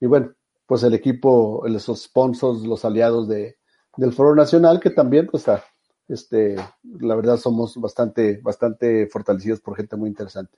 [0.00, 0.34] Y bueno,
[0.68, 3.56] pues el equipo, los sponsors, los aliados de,
[3.96, 5.64] del Foro Nacional, que también, pues, está,
[6.06, 6.54] este,
[7.00, 10.56] la verdad somos bastante, bastante fortalecidos por gente muy interesante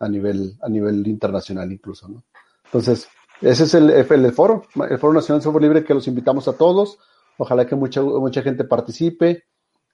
[0.00, 2.24] a nivel, a nivel internacional incluso, ¿no?
[2.64, 3.08] Entonces,
[3.40, 6.54] ese es el, el, foro, el Foro Nacional de Software Libre que los invitamos a
[6.54, 6.98] todos.
[7.38, 9.44] Ojalá que mucha, mucha gente participe.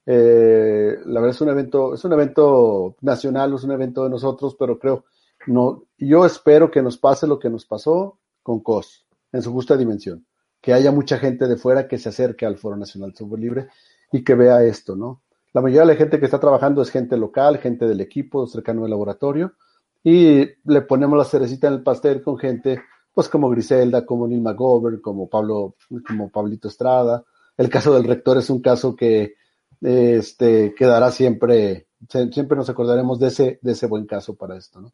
[0.06, 4.56] Eh, la verdad es un evento, es un evento nacional, es un evento de nosotros,
[4.58, 5.04] pero creo
[5.46, 9.76] no, yo espero que nos pase lo que nos pasó con COS, en su justa
[9.76, 10.26] dimensión,
[10.60, 13.68] que haya mucha gente de fuera que se acerque al Foro Nacional Software Libre
[14.12, 15.22] y que vea esto, ¿no?
[15.52, 18.84] La mayoría de la gente que está trabajando es gente local, gente del equipo cercano
[18.84, 19.54] al laboratorio,
[20.02, 24.40] y le ponemos la cerecita en el pastel con gente, pues como Griselda, como Neil
[24.40, 25.74] McGovern, como Pablo,
[26.06, 27.24] como Pablito Estrada.
[27.56, 29.34] El caso del rector es un caso que
[29.80, 34.92] este, quedará siempre, siempre nos acordaremos de ese, de ese buen caso para esto, ¿no?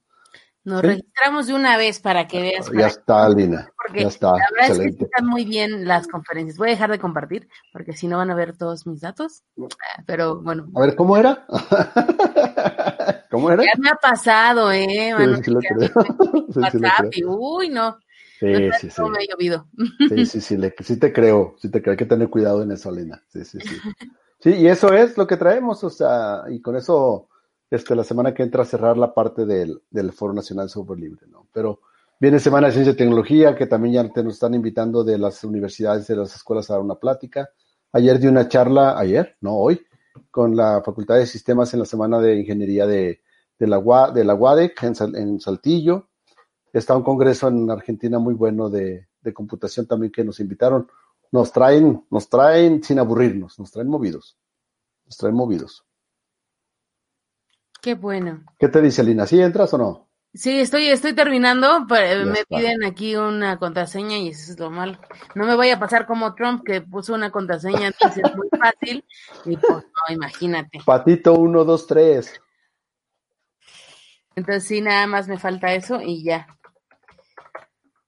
[0.67, 2.69] Nos registramos de una vez para que veas.
[2.77, 3.71] Ya está, Lina.
[3.77, 4.33] Porque ya está.
[4.33, 6.59] La verdad es que están muy bien las conferencias.
[6.59, 9.45] Voy a dejar de compartir porque si no van a ver todos mis datos.
[10.07, 10.67] Pero bueno.
[10.75, 11.47] A ver, ¿cómo era?
[13.31, 13.63] ¿Cómo era?
[13.63, 15.15] Ya me ha pasado, ¿eh?
[15.17, 15.91] Sí, sí, lo creo.
[16.53, 17.37] Sí, sí, lo creo.
[17.39, 17.99] uy, no.
[18.41, 19.03] Sí, no sí, sí.
[19.03, 19.69] me ha llovido.
[20.09, 22.73] Sí, sí, sí, le, sí te creo, sí te creo, hay que tener cuidado en
[22.73, 23.23] eso, Lina.
[23.29, 23.77] Sí, sí, sí.
[24.41, 27.29] Sí, y eso es lo que traemos, o sea, y con eso,
[27.71, 31.27] este, la semana que entra a cerrar la parte del, del Foro Nacional Software Libre,
[31.29, 31.47] ¿no?
[31.53, 31.81] Pero
[32.21, 35.43] viene Semana de Ciencia y Tecnología, que también ya te nos están invitando de las
[35.45, 37.49] universidades, de las escuelas a dar una plática.
[37.93, 39.81] Ayer di una charla, ayer, no hoy,
[40.31, 43.23] con la Facultad de Sistemas en la Semana de Ingeniería de,
[43.59, 46.09] de la, de la UADEC en, en Saltillo.
[46.73, 50.89] Está un congreso en Argentina muy bueno de, de computación también que nos invitaron.
[51.33, 54.39] Nos traen, nos traen sin aburrirnos, nos traen movidos.
[55.07, 55.86] Nos traen movidos.
[57.87, 58.43] Qué bueno.
[58.59, 59.27] ¿Qué te dice Lina?
[59.29, 60.09] ¿Sí entras o no?
[60.35, 62.57] Sí, estoy, estoy terminando, pero Ya me está.
[62.57, 64.99] piden aquí una contraseña y eso es lo malo.
[65.37, 69.05] No me vaya a pasar como Trump que puso una contraseña, entonces es muy fácil.
[69.45, 70.81] Y pues no, imagínate.
[70.85, 72.41] Patito 1, 2, 3.
[74.35, 76.59] Entonces sí, nada más me falta eso y ya.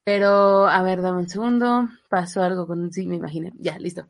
[0.02, 1.88] Pero, a ver, dame un segundo.
[2.08, 2.90] Pasó algo con...
[2.92, 3.52] Sí, me imaginé.
[3.60, 4.08] Ya, listo.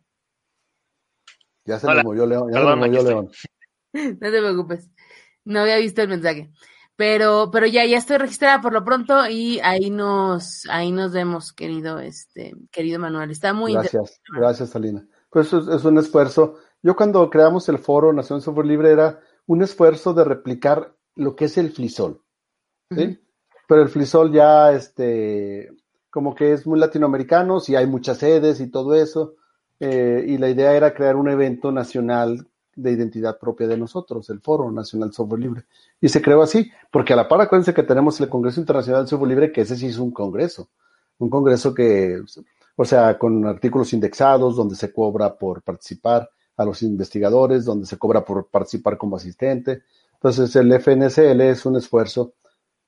[1.67, 1.97] Ya se Hola.
[1.97, 2.49] nos movió León.
[2.51, 3.31] Ya Perdón, se nos movió León.
[3.93, 4.89] No te preocupes.
[5.49, 6.51] No había visto el mensaje.
[6.95, 11.53] Pero, pero ya, ya estoy registrada por lo pronto y ahí nos, ahí nos vemos,
[11.53, 13.31] querido, este, querido Manuel.
[13.31, 15.07] Está muy Gracias, gracias, Alina.
[15.31, 16.57] Pues es, es un esfuerzo.
[16.83, 21.47] Yo cuando creamos el foro Nación Software Libre era un esfuerzo de replicar lo que
[21.47, 22.23] es el Flisol.
[22.91, 25.71] Pero el Flisol ya, este,
[26.11, 29.35] como que es muy latinoamericano, sí hay muchas sedes y todo eso,
[29.81, 32.49] eh, y la idea era crear un evento nacional
[32.79, 35.65] de identidad propia de nosotros, el Foro Nacional Software Libre.
[36.01, 39.09] Y se creó así, porque a la par acuérdense que tenemos el Congreso Internacional de
[39.09, 40.69] Software Libre, que ese sí es un congreso,
[41.19, 42.23] un congreso que,
[42.77, 47.99] o sea, con artículos indexados, donde se cobra por participar a los investigadores, donde se
[47.99, 49.83] cobra por participar como asistente.
[50.15, 52.35] Entonces, el FNCL es un esfuerzo,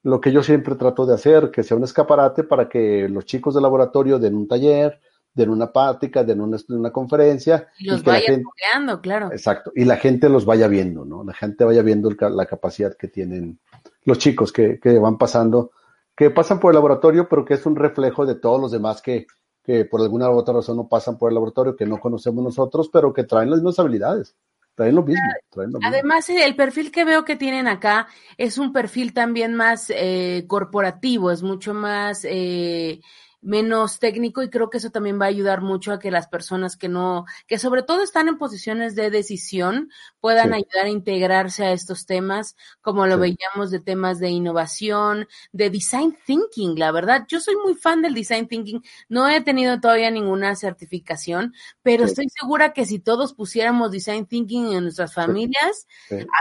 [0.03, 3.55] lo que yo siempre trato de hacer, que sea un escaparate para que los chicos
[3.55, 5.01] del laboratorio den un taller,
[5.32, 7.68] den una práctica, den una, una conferencia.
[7.78, 9.32] Y los que la vayan gente- claro.
[9.32, 11.24] Exacto, y la gente los vaya viendo, ¿no?
[11.24, 13.58] La gente vaya viendo el la capacidad que tienen
[14.04, 15.72] los chicos que, que van pasando,
[16.16, 19.26] que pasan por el laboratorio, pero que es un reflejo de todos los demás que,
[19.62, 22.90] que por alguna u otra razón no pasan por el laboratorio, que no conocemos nosotros,
[22.92, 24.34] pero que traen las mismas habilidades,
[24.74, 25.88] traen lo mismo, traen lo mismo.
[25.94, 30.44] Además, eh, el perfil que veo que tienen acá es un perfil también más eh,
[30.46, 33.00] corporativo, es mucho más eh,
[33.43, 36.76] menos técnico y creo que eso también va a ayudar mucho a que las personas
[36.76, 40.57] que no, que sobre todo están en posiciones de decisión, puedan Sí.
[40.57, 43.20] ayudar a integrarse a estos temas, como lo Sí.
[43.20, 46.78] veíamos de temas de innovación, de design thinking.
[46.78, 48.82] La verdad, yo soy muy fan del design thinking.
[49.09, 52.11] No he tenido todavía ninguna certificación, pero Sí.
[52.11, 55.86] estoy segura que si todos pusiéramos design thinking en nuestras familias,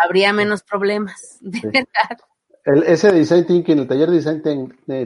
[0.04, 1.38] habría menos problemas.
[1.42, 2.20] De verdad.
[2.70, 4.42] El, ese de Design Thinking, el taller de Design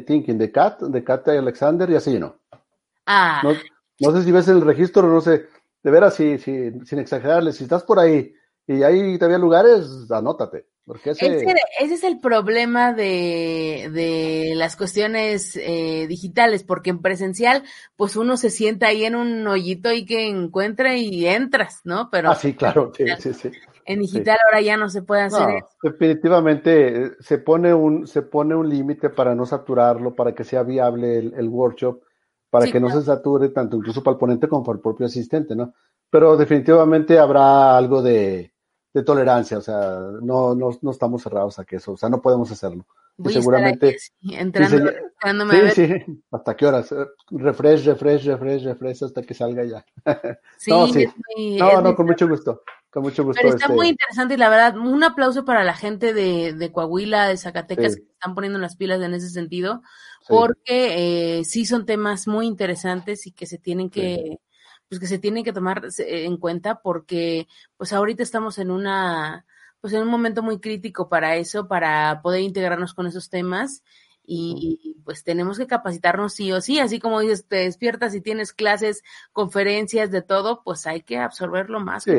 [0.06, 2.40] Thinking de Kat, de Kat Alexander, ya se llenó.
[3.06, 3.54] Ah, No,
[4.00, 5.46] no sé si ves el registro, no sé,
[5.84, 8.34] de veras, si, si, sin exagerarles, si estás por ahí
[8.66, 11.28] y hay todavía lugares, anótate, porque ese...
[11.28, 17.64] ese, ese es el problema de, de las cuestiones eh, digitales, porque en presencial,
[17.98, 22.10] pues uno se sienta ahí en un hoyito y que encuentra y entras, ¿no?
[22.10, 23.52] Pero Ah, sí, claro, sí, sí, sí.
[23.86, 25.68] En digital ahora ya no se puede hacer No, eso.
[25.82, 30.64] definitivamente eh, se pone un, se pone un límite para no saturarlo, para que sea
[30.64, 32.02] viable el, el workshop,
[32.50, 35.06] para Sí, que no se sature tanto incluso para el ponente como para el propio
[35.06, 35.74] asistente, ¿no?
[36.10, 38.54] Pero definitivamente habrá algo de,
[38.94, 42.22] de tolerancia, o sea, no, no, no estamos cerrados a que eso, o sea, no
[42.22, 42.86] podemos hacerlo.
[43.18, 44.88] Y Voy seguramente, entrando, sí,
[45.56, 46.04] a sí, ver.
[46.06, 46.92] sí, ¿hasta qué horas?
[46.92, 49.86] Eh, Refresh, refresh, refresh, refresh hasta que salga ya.
[50.58, 51.04] Sí, no, sí.
[51.04, 52.62] es No, no, con mucho gusto,
[52.94, 53.40] con mucho gusto.
[53.42, 56.72] Pero está este, muy interesante y la verdad, un aplauso para la gente de, de
[56.72, 58.02] Coahuila, de Zacatecas, Sí.
[58.02, 59.82] que están poniendo las pilas en ese sentido,
[60.22, 60.28] sí.
[60.28, 64.38] porque eh, sí son temas muy interesantes y que se tienen que,
[64.88, 69.46] pues que se tienen que tomar en cuenta porque pues ahorita estamos en una
[69.82, 73.84] pues en un momento muy crítico para eso, para poder integrarnos con esos temas
[74.26, 78.54] y pues tenemos que capacitarnos sí o sí, así como dices, te despiertas y tienes
[78.54, 82.04] clases, conferencias, de todo, pues hay que absorberlo más.
[82.04, 82.12] Sí,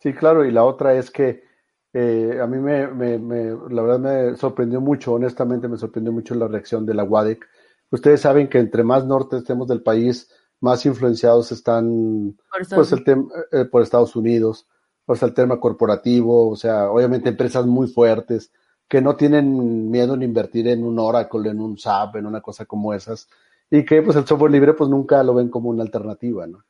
[0.00, 1.44] sí claro, y la otra es que
[1.92, 6.34] eh, a mí me, me, me, la verdad me sorprendió mucho, honestamente me sorprendió mucho
[6.34, 7.46] la reacción de la UADEC.
[7.90, 10.30] Ustedes saben que entre más norte estemos del país,
[10.60, 14.68] más influenciados están Por pues el tema eh, por Estados Unidos,
[15.06, 18.52] o sea, el tema corporativo, o sea, obviamente empresas muy fuertes
[18.86, 22.66] que no tienen miedo en invertir en un Oracle, en un SAP, en una cosa
[22.66, 23.28] como esas,
[23.70, 26.64] y que pues el software libre pues nunca lo ven como una alternativa, ¿no?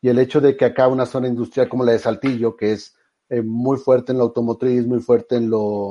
[0.00, 2.96] Y el hecho de que acá una zona industrial como la de Saltillo, que es
[3.28, 5.90] eh, muy fuerte en lo automotriz, muy fuerte en lo,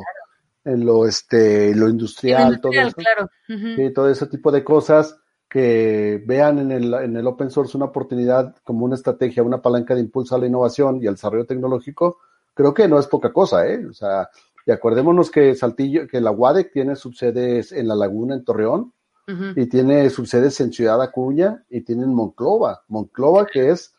[0.63, 3.75] en lo, este, lo industrial, Industrial, todo eso, claro.
[3.75, 5.17] Sí, todo ese tipo de cosas
[5.49, 9.95] que vean en el, en el open source una oportunidad como una estrategia, una palanca
[9.95, 12.17] de impulso a la innovación y al desarrollo tecnológico,
[12.53, 13.85] creo que no es poca cosa, ¿eh?
[13.85, 14.29] O sea,
[14.65, 18.93] y acordémonos que Saltillo, que la UADEC tiene subsedes en La Laguna, en Torreón,
[19.55, 22.83] Y tiene subsedes en Ciudad Acuña y tiene en Monclova.
[22.87, 23.93] Monclova, que es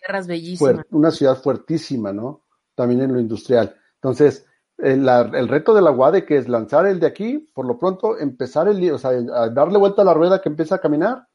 [0.91, 2.45] una ciudad fuertísima, ¿no?
[2.75, 3.77] También en lo industrial.
[3.97, 4.47] Entonces,
[4.79, 7.79] el, la- el reto de la UADE, que es lanzar el de aquí, por lo
[7.79, 11.27] pronto empezar el, o sea, a darle vuelta a la rueda que empieza a caminar,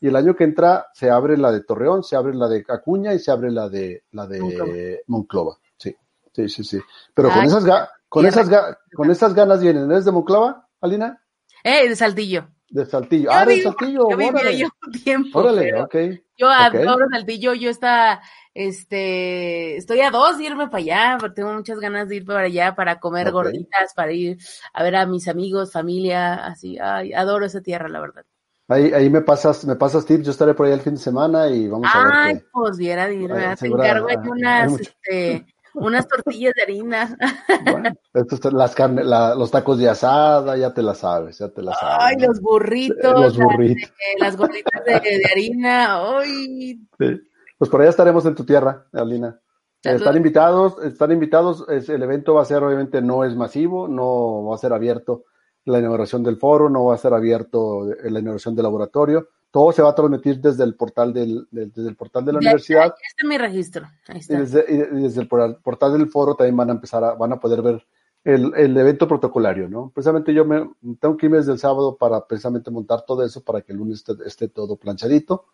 [0.00, 3.14] y el año que entra se abre la de Torreón, se abre la de Acuña
[3.14, 4.72] y se abre la de la de Monclova.
[5.06, 5.58] Monclova.
[5.78, 5.94] Sí,
[6.32, 6.80] sí, sí, sí.
[7.14, 9.90] Pero con Ay, esas ga- con esas ga- con esas ganas vienen.
[9.90, 11.22] ¿Eres de Monclova, Alina?
[11.62, 12.48] Eh, de Saltillo.
[12.68, 13.24] De Saltillo.
[13.24, 14.10] Yo ah, de Saltillo.
[14.10, 14.48] yo vivía órale.
[14.48, 15.38] ahí un tiempo.
[15.38, 15.94] Órale, ok.
[16.38, 18.20] Yo adoro Saltillo, yo está,
[18.52, 22.42] este, estoy a dos de irme para allá, porque tengo muchas ganas de ir para
[22.42, 24.36] allá para comer gorditas, para ir
[24.74, 28.24] a ver a mis amigos, familia, así, ay, adoro esa tierra, la verdad.
[28.68, 31.48] Ahí, ahí me pasas, me pasas tips, yo estaré por ahí el fin de semana
[31.48, 35.46] y vamos a ver Ay, pues viera, de Ay, te encargo hay unas, este,
[35.76, 37.16] unas tortillas de harina.
[37.70, 41.62] Bueno, estos las carne, la- los tacos de asada, ya te la sabes, ya te
[41.62, 41.96] la sabes.
[42.00, 43.90] Ay, los burritos, Los las, burritos.
[43.90, 47.20] eh, las gorditas de, de harina, ay, Sí.
[47.58, 49.40] Pues por allá estaremos en tu tierra, Alina.
[49.82, 49.98] Salud.
[49.98, 51.64] Están invitados, están invitados.
[51.68, 55.24] es- el evento va a ser, obviamente, no es masivo, no va a ser abierto
[55.64, 59.28] la inauguración del foro, no va a ser abierto eh, la inauguración del laboratorio.
[59.50, 62.38] Todo se va a transmitir desde el portal del, del- desde el portal de la
[62.40, 62.88] universidad.
[62.88, 64.38] ya está mi registro, ahí Y está.
[64.38, 67.40] desde, y desde el por- portal del foro también van a empezar a, van a
[67.40, 67.86] poder ver
[68.24, 69.90] el, el evento protocolario, ¿no?
[69.94, 70.68] Precisamente yo me
[71.00, 73.98] tengo que ir desde el sábado para precisamente montar todo eso para que el lunes
[73.98, 75.46] esté, esté todo planchadito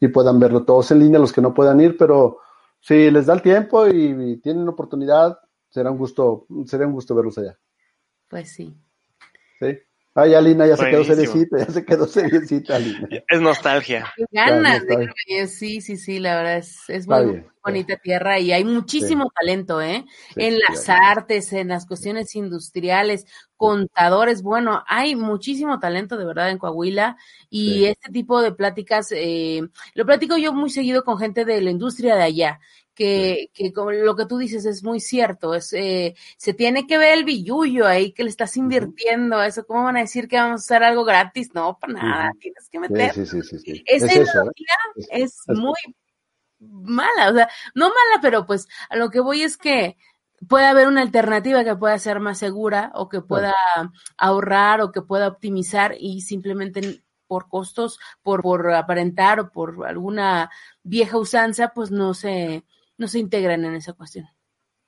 [0.00, 2.38] y puedan verlo todos en línea, los que no puedan ir, pero
[2.80, 5.38] si les da el tiempo y, y tienen oportunidad,
[5.68, 7.58] será un gusto, será un gusto verlos allá.
[8.28, 8.74] Pues sí.
[9.58, 9.78] ¿sí?
[10.14, 13.08] Ay, Alina ya se quedó seriecita, ya se quedó seriecita, Alina.
[13.28, 14.12] Es nostalgia.
[14.30, 18.62] Ganas de Sí, sí, sí, la verdad es, es muy bien, bonita tierra y hay
[18.64, 20.04] muchísimo talento, ¿eh?
[20.34, 23.24] Sí, en las artes, en las cuestiones industriales,
[23.56, 27.16] contadores, bueno, hay muchísimo talento de verdad en Coahuila
[27.48, 27.86] y Sí.
[27.86, 29.62] este tipo de pláticas, eh,
[29.94, 32.60] lo platico yo muy seguido con gente de la industria de allá.
[32.94, 36.98] Que, que como lo que tú dices es muy cierto, es, eh, se tiene que
[36.98, 40.60] ver el billullo ahí que le estás invirtiendo eso, ¿cómo van a decir que vamos
[40.60, 41.54] a hacer algo gratis?
[41.54, 43.14] No, para nada, tienes que meter.
[43.14, 44.24] Sí, sí, sí, esa Es eso, ¿eh?
[44.32, 44.66] ideología
[44.96, 45.78] Es- es es- muy
[46.60, 49.96] mala, o sea, no mala, pero pues a lo que voy es que
[50.48, 53.54] puede haber una alternativa que pueda ser más segura o que pueda
[54.16, 60.50] ahorrar o que pueda optimizar y simplemente por costos, por, por aparentar o por alguna
[60.82, 62.64] vieja usanza, pues no se,
[63.02, 64.26] no se integran en esa cuestión.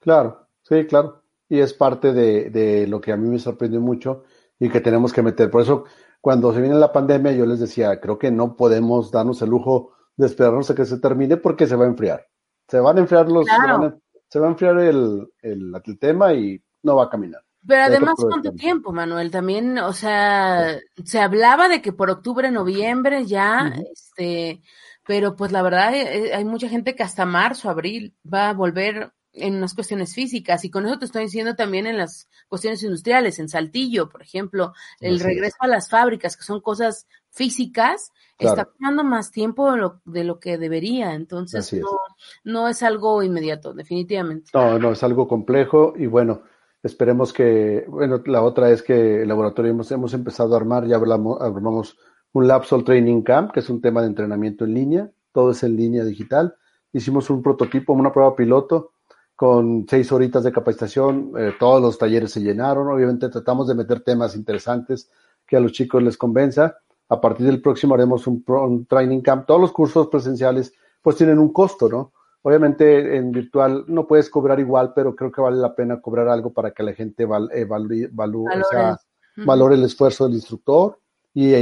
[0.00, 1.22] Claro, sí, claro.
[1.48, 4.22] Y es parte de, de lo que a mí me sorprendió mucho
[4.58, 5.50] y que tenemos que meter.
[5.50, 5.84] Por eso,
[6.20, 9.92] cuando se viene la pandemia, yo les decía, creo que no podemos darnos el lujo
[10.16, 12.26] de esperarnos a que se termine porque se va a enfriar.
[12.68, 13.78] Se van a enfriar los, se, Claro.
[13.80, 13.98] van a,
[14.28, 17.42] se va a enfriar el, el, el tema y no va a caminar.
[17.66, 19.30] Pero además, ¿cuánto tiempo, Manuel?
[19.30, 24.60] También, o sea, se hablaba de que por octubre, noviembre ya, este,
[25.06, 29.12] pero pues la verdad eh, hay mucha gente que hasta marzo, abril va a volver
[29.32, 33.38] en unas cuestiones físicas y con eso te estoy diciendo también en las cuestiones industriales,
[33.38, 38.62] en Saltillo, por ejemplo, el regreso a las fábricas, que son cosas físicas, Claro.
[38.62, 41.82] está tomando más tiempo de lo, de lo que debería, entonces Así es.
[41.82, 41.98] no,
[42.44, 44.50] no es algo inmediato, definitivamente.
[44.52, 46.42] No, no, es algo complejo y bueno,
[46.82, 50.96] esperemos que, bueno, la otra es que el laboratorio hemos, hemos empezado a armar, ya
[50.96, 51.96] hablamos, armamos
[52.34, 55.76] un Lapsol Training Camp, que es un tema de entrenamiento en línea, todo es en
[55.76, 56.54] línea digital.
[56.92, 58.90] Hicimos un prototipo, una prueba piloto
[59.36, 64.00] con seis horitas de capacitación, eh, todos los talleres se llenaron, obviamente tratamos de meter
[64.00, 65.10] temas interesantes
[65.46, 66.76] que a los chicos les convenza.
[67.08, 69.46] A partir del próximo haremos un, pro- un training camp.
[69.46, 70.72] Todos los cursos presenciales
[71.02, 72.12] pues tienen un costo, ¿no?
[72.42, 76.52] Obviamente en virtual no puedes cobrar igual, pero creo que vale la pena cobrar algo
[76.52, 78.98] para que la gente val, o sea,
[79.36, 79.46] Ujú.
[79.46, 80.98] valore el esfuerzo del instructor
[81.34, 81.54] y,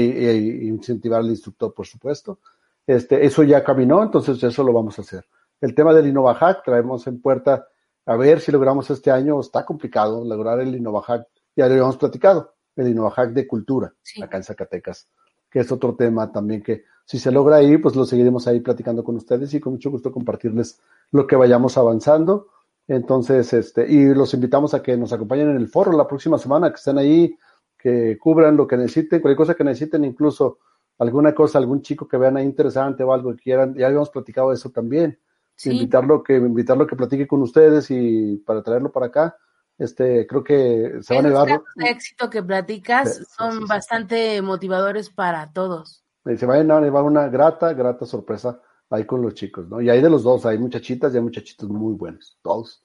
[0.68, 2.39] incentivar al instructor, por supuesto.
[2.87, 5.25] Este, eso ya caminó, entonces eso lo vamos a hacer.
[5.61, 7.66] El tema del InnovaHack, traemos en puerta
[8.05, 12.55] a ver si logramos este año, está complicado lograr el InnovaHack, ya lo habíamos platicado,
[12.77, 14.23] el InnovaHack de cultura, Sí.
[14.23, 15.09] acá en Zacatecas,
[15.49, 19.05] que es otro tema también que si se logra ahí, pues lo seguiremos ahí platicando
[19.05, 22.49] con ustedes y con mucho gusto compartirles lo que vayamos avanzando.
[22.89, 26.70] Entonces, este, y los invitamos a que nos acompañen en el foro la próxima semana,
[26.70, 27.37] que estén ahí,
[27.83, 30.59] que cubran lo que necesiten, cualquier cosa que necesiten, incluso
[30.99, 34.51] alguna cosa, algún chico que vean ahí interesante o algo que quieran, ya habíamos platicado
[34.51, 35.18] de eso también.
[35.57, 35.70] Sí.
[35.72, 39.37] Invitarlo que, invitarlo que platique con ustedes y para traerlo para acá.
[39.78, 44.41] Este, creo que se van a llevar, de éxito que platicas Sí, son sí, bastante
[44.43, 46.05] motivadores para todos.
[46.24, 48.61] se vayan a llevar una grata, grata sorpresa
[48.91, 49.80] ahí con los chicos, ¿no?
[49.80, 52.85] Y hay de los dos, hay muchachitas y hay muchachitos muy buenos, todos.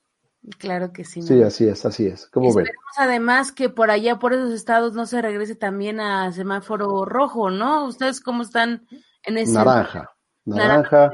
[0.60, 1.22] Claro que sí.
[1.22, 2.28] Sí, así es, así es.
[2.28, 2.68] ¿Cómo ven?
[2.98, 7.86] Además que por allá, por esos estados, no se regrese también a semáforo rojo, ¿no?
[7.86, 8.88] ¿Ustedes cómo están
[9.24, 9.54] en ese?
[9.54, 10.10] Naranja,
[10.46, 11.12] Naranja.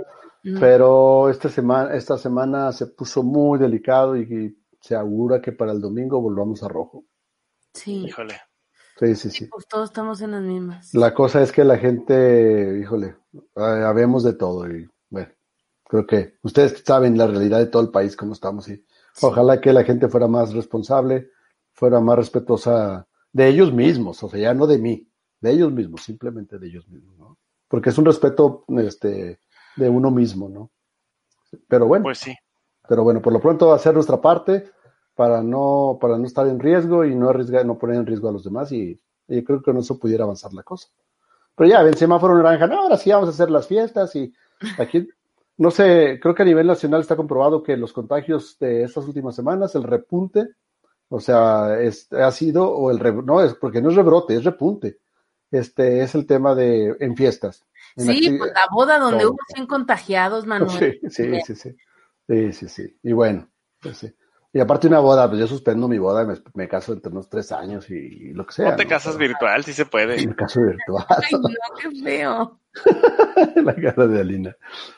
[0.60, 5.82] pero esta semana, esta semana se puso muy delicado y se augura que para el
[5.82, 7.06] domingo volvamos a rojo.
[7.74, 8.36] Sí, Híjole.
[9.00, 9.46] Sí, sí, sí.
[9.48, 10.94] pues todos estamos en las mismas.
[10.94, 15.30] La cosa es que la gente, híjole, eh, habemos de todo y bueno,
[15.86, 18.86] creo que ustedes saben la realidad de todo el país, cómo estamos y
[19.22, 21.30] ojalá que la gente fuera más responsable,
[21.74, 25.08] fuera más respetuosa de ellos mismos, o sea, ya no de mí,
[25.42, 27.38] de ellos mismos, simplemente de ellos mismos, ¿no?
[27.68, 29.40] Porque es un respeto, este,
[29.76, 30.72] de uno mismo, ¿no?
[31.68, 32.36] Pero bueno, Pues sí.
[32.88, 34.72] pero bueno, por lo pronto hacer nuestra parte
[35.16, 38.32] para no, para no estar en riesgo y no arriesgar, no poner en riesgo a
[38.32, 40.90] los demás y, y creo que con eso pudiera avanzar la cosa.
[41.56, 44.34] Pero ya, ven semáforo naranja, no, ahora sí vamos a hacer las fiestas y
[44.80, 45.08] aquí,
[45.58, 49.36] no sé, creo que a nivel nacional está comprobado que los contagios de estas últimas
[49.36, 50.50] semanas, el repunte,
[51.10, 54.44] o sea, es, ha sido, o el, re- no, es porque no es rebrote, es
[54.44, 54.98] repunte.
[55.52, 57.64] Este es el tema de en fiestas.
[57.96, 61.00] En Sí, pues la boda donde hubo 100 contagiados, Manuel.
[61.10, 61.76] Sí, sí, sí, sí.
[62.28, 62.98] Sí, sí, sí.
[63.04, 63.48] Y bueno,
[63.80, 64.14] pues sí.
[64.56, 67.52] Y aparte una boda, pues yo suspendo mi boda, me, me caso entre unos tres
[67.52, 68.70] años y, y lo que sea.
[68.72, 70.28] No te casas Pero- virtual, sí se puede.
[70.28, 71.06] Me caso virtual.
[71.10, 71.50] Ay, no,
[71.82, 72.60] qué feo.
[73.64, 74.56] la cara de Alina.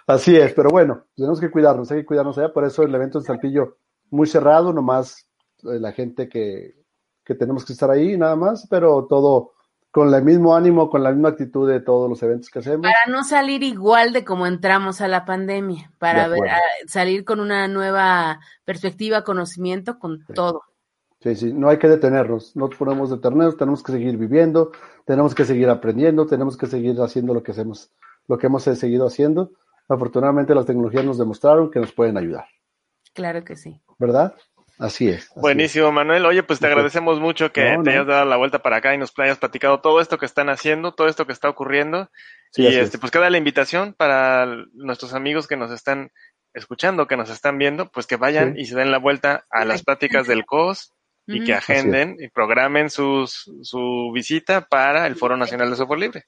[0.07, 2.51] Así es, pero bueno, tenemos que cuidarnos, hay que cuidarnos allá.
[2.51, 3.77] Por eso el evento en Saltillo
[4.09, 5.29] muy cerrado, nomás
[5.63, 6.75] eh, la gente que,
[7.23, 9.53] que tenemos que estar ahí, nada más, pero todo
[9.95, 12.81] con el mismo ánimo, con la misma actitud de todos los eventos que hacemos.
[12.81, 16.55] Para no salir igual de como entramos a la pandemia, para De ver, acuerdo.
[16.57, 20.63] a- salir con una nueva perspectiva, conocimiento, con todo.
[21.21, 24.73] Sí, sí, no hay que detenernos, no podemos detenernos, tenemos que seguir viviendo,
[25.05, 27.89] tenemos que seguir aprendiendo, tenemos que seguir haciendo lo que hacemos,
[28.27, 29.51] lo que hemos seguido haciendo.
[29.87, 32.45] Afortunadamente las tecnologías nos demostraron que nos pueden ayudar,
[33.13, 33.79] Claro que sí.
[33.97, 34.35] ¿verdad?
[34.77, 35.23] Así es.
[35.31, 36.25] así Buenísimo, Manuel.
[36.25, 38.97] Oye, pues te agradecemos mucho que No, te hayas dado la vuelta para acá y
[38.97, 42.09] nos hayas platicado todo esto que están haciendo, todo esto que está ocurriendo.
[42.51, 42.97] Sí, y este, es.
[42.99, 46.11] pues queda la invitación para nuestros amigos que nos están
[46.53, 48.61] escuchando, que nos están viendo, pues que vayan Sí.
[48.61, 50.91] y se den la vuelta a las pláticas del COS
[51.27, 56.23] y que agenden y programen sus, su visita para el Foro Nacional de Software Libre.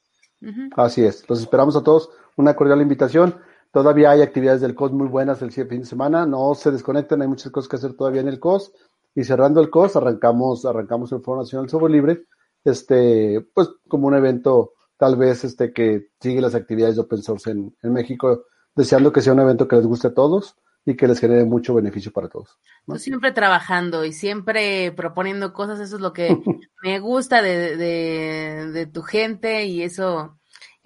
[0.76, 2.10] Así es, los esperamos a todos.
[2.36, 3.40] Una cordial invitación.
[3.72, 6.26] Todavía hay actividades del COS muy buenas el fin de semana.
[6.26, 8.72] No se desconecten, hay muchas cosas que hacer todavía en el COS.
[9.16, 12.26] Y cerrando el COS, arrancamos, arrancamos el Foro Nacional Software Libre,
[12.64, 17.52] este, pues como un evento tal vez este que sigue las actividades de open source
[17.52, 18.46] en, en México,
[18.76, 20.56] deseando que sea un evento que les guste a todos
[20.86, 22.58] y que les genere mucho beneficio para todos.
[22.86, 22.96] ¿no?
[22.96, 26.30] Tú siempre trabajando y siempre proponiendo cosas, eso es lo que
[26.84, 30.37] me gusta de, de, de tu gente y eso,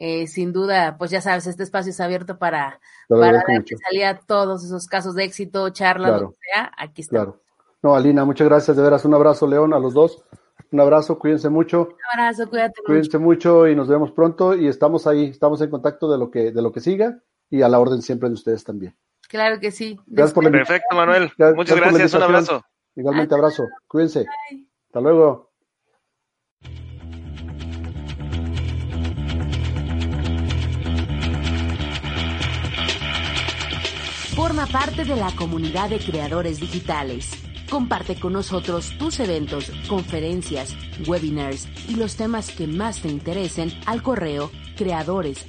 [0.03, 4.19] eh, sin duda, pues ya sabes, este espacio es abierto para, para darle salida a
[4.19, 6.23] todos esos casos de éxito, charlas, Claro.
[6.23, 7.17] lo que sea, aquí está.
[7.17, 7.41] Claro.
[7.83, 8.75] No, Alina, muchas gracias.
[8.75, 10.23] De veras, un abrazo, León, a los dos.
[10.71, 11.89] Un abrazo, cuídense mucho.
[11.89, 12.87] Un abrazo, cuídate mucho.
[12.87, 16.51] Cuídense mucho y nos vemos pronto y estamos ahí, estamos en contacto de lo que,
[16.51, 17.19] de lo que siga
[17.51, 18.97] y a la orden siempre de ustedes también.
[19.29, 19.99] Claro que sí.
[20.07, 20.49] Gracias por la.
[20.49, 21.31] Perfecto, Manuel.
[21.37, 22.13] Gracias Muchas gracias.
[22.15, 22.65] Un abrazo.
[22.95, 24.25] Igualmente abrazo, cuídense.
[24.87, 25.50] Hasta luego.
[34.61, 37.31] Forma parte de la comunidad de creadores digitales.
[37.67, 40.75] Comparte con nosotros tus eventos, conferencias,
[41.07, 45.47] webinars y los temas que más te interesen al correo creadores.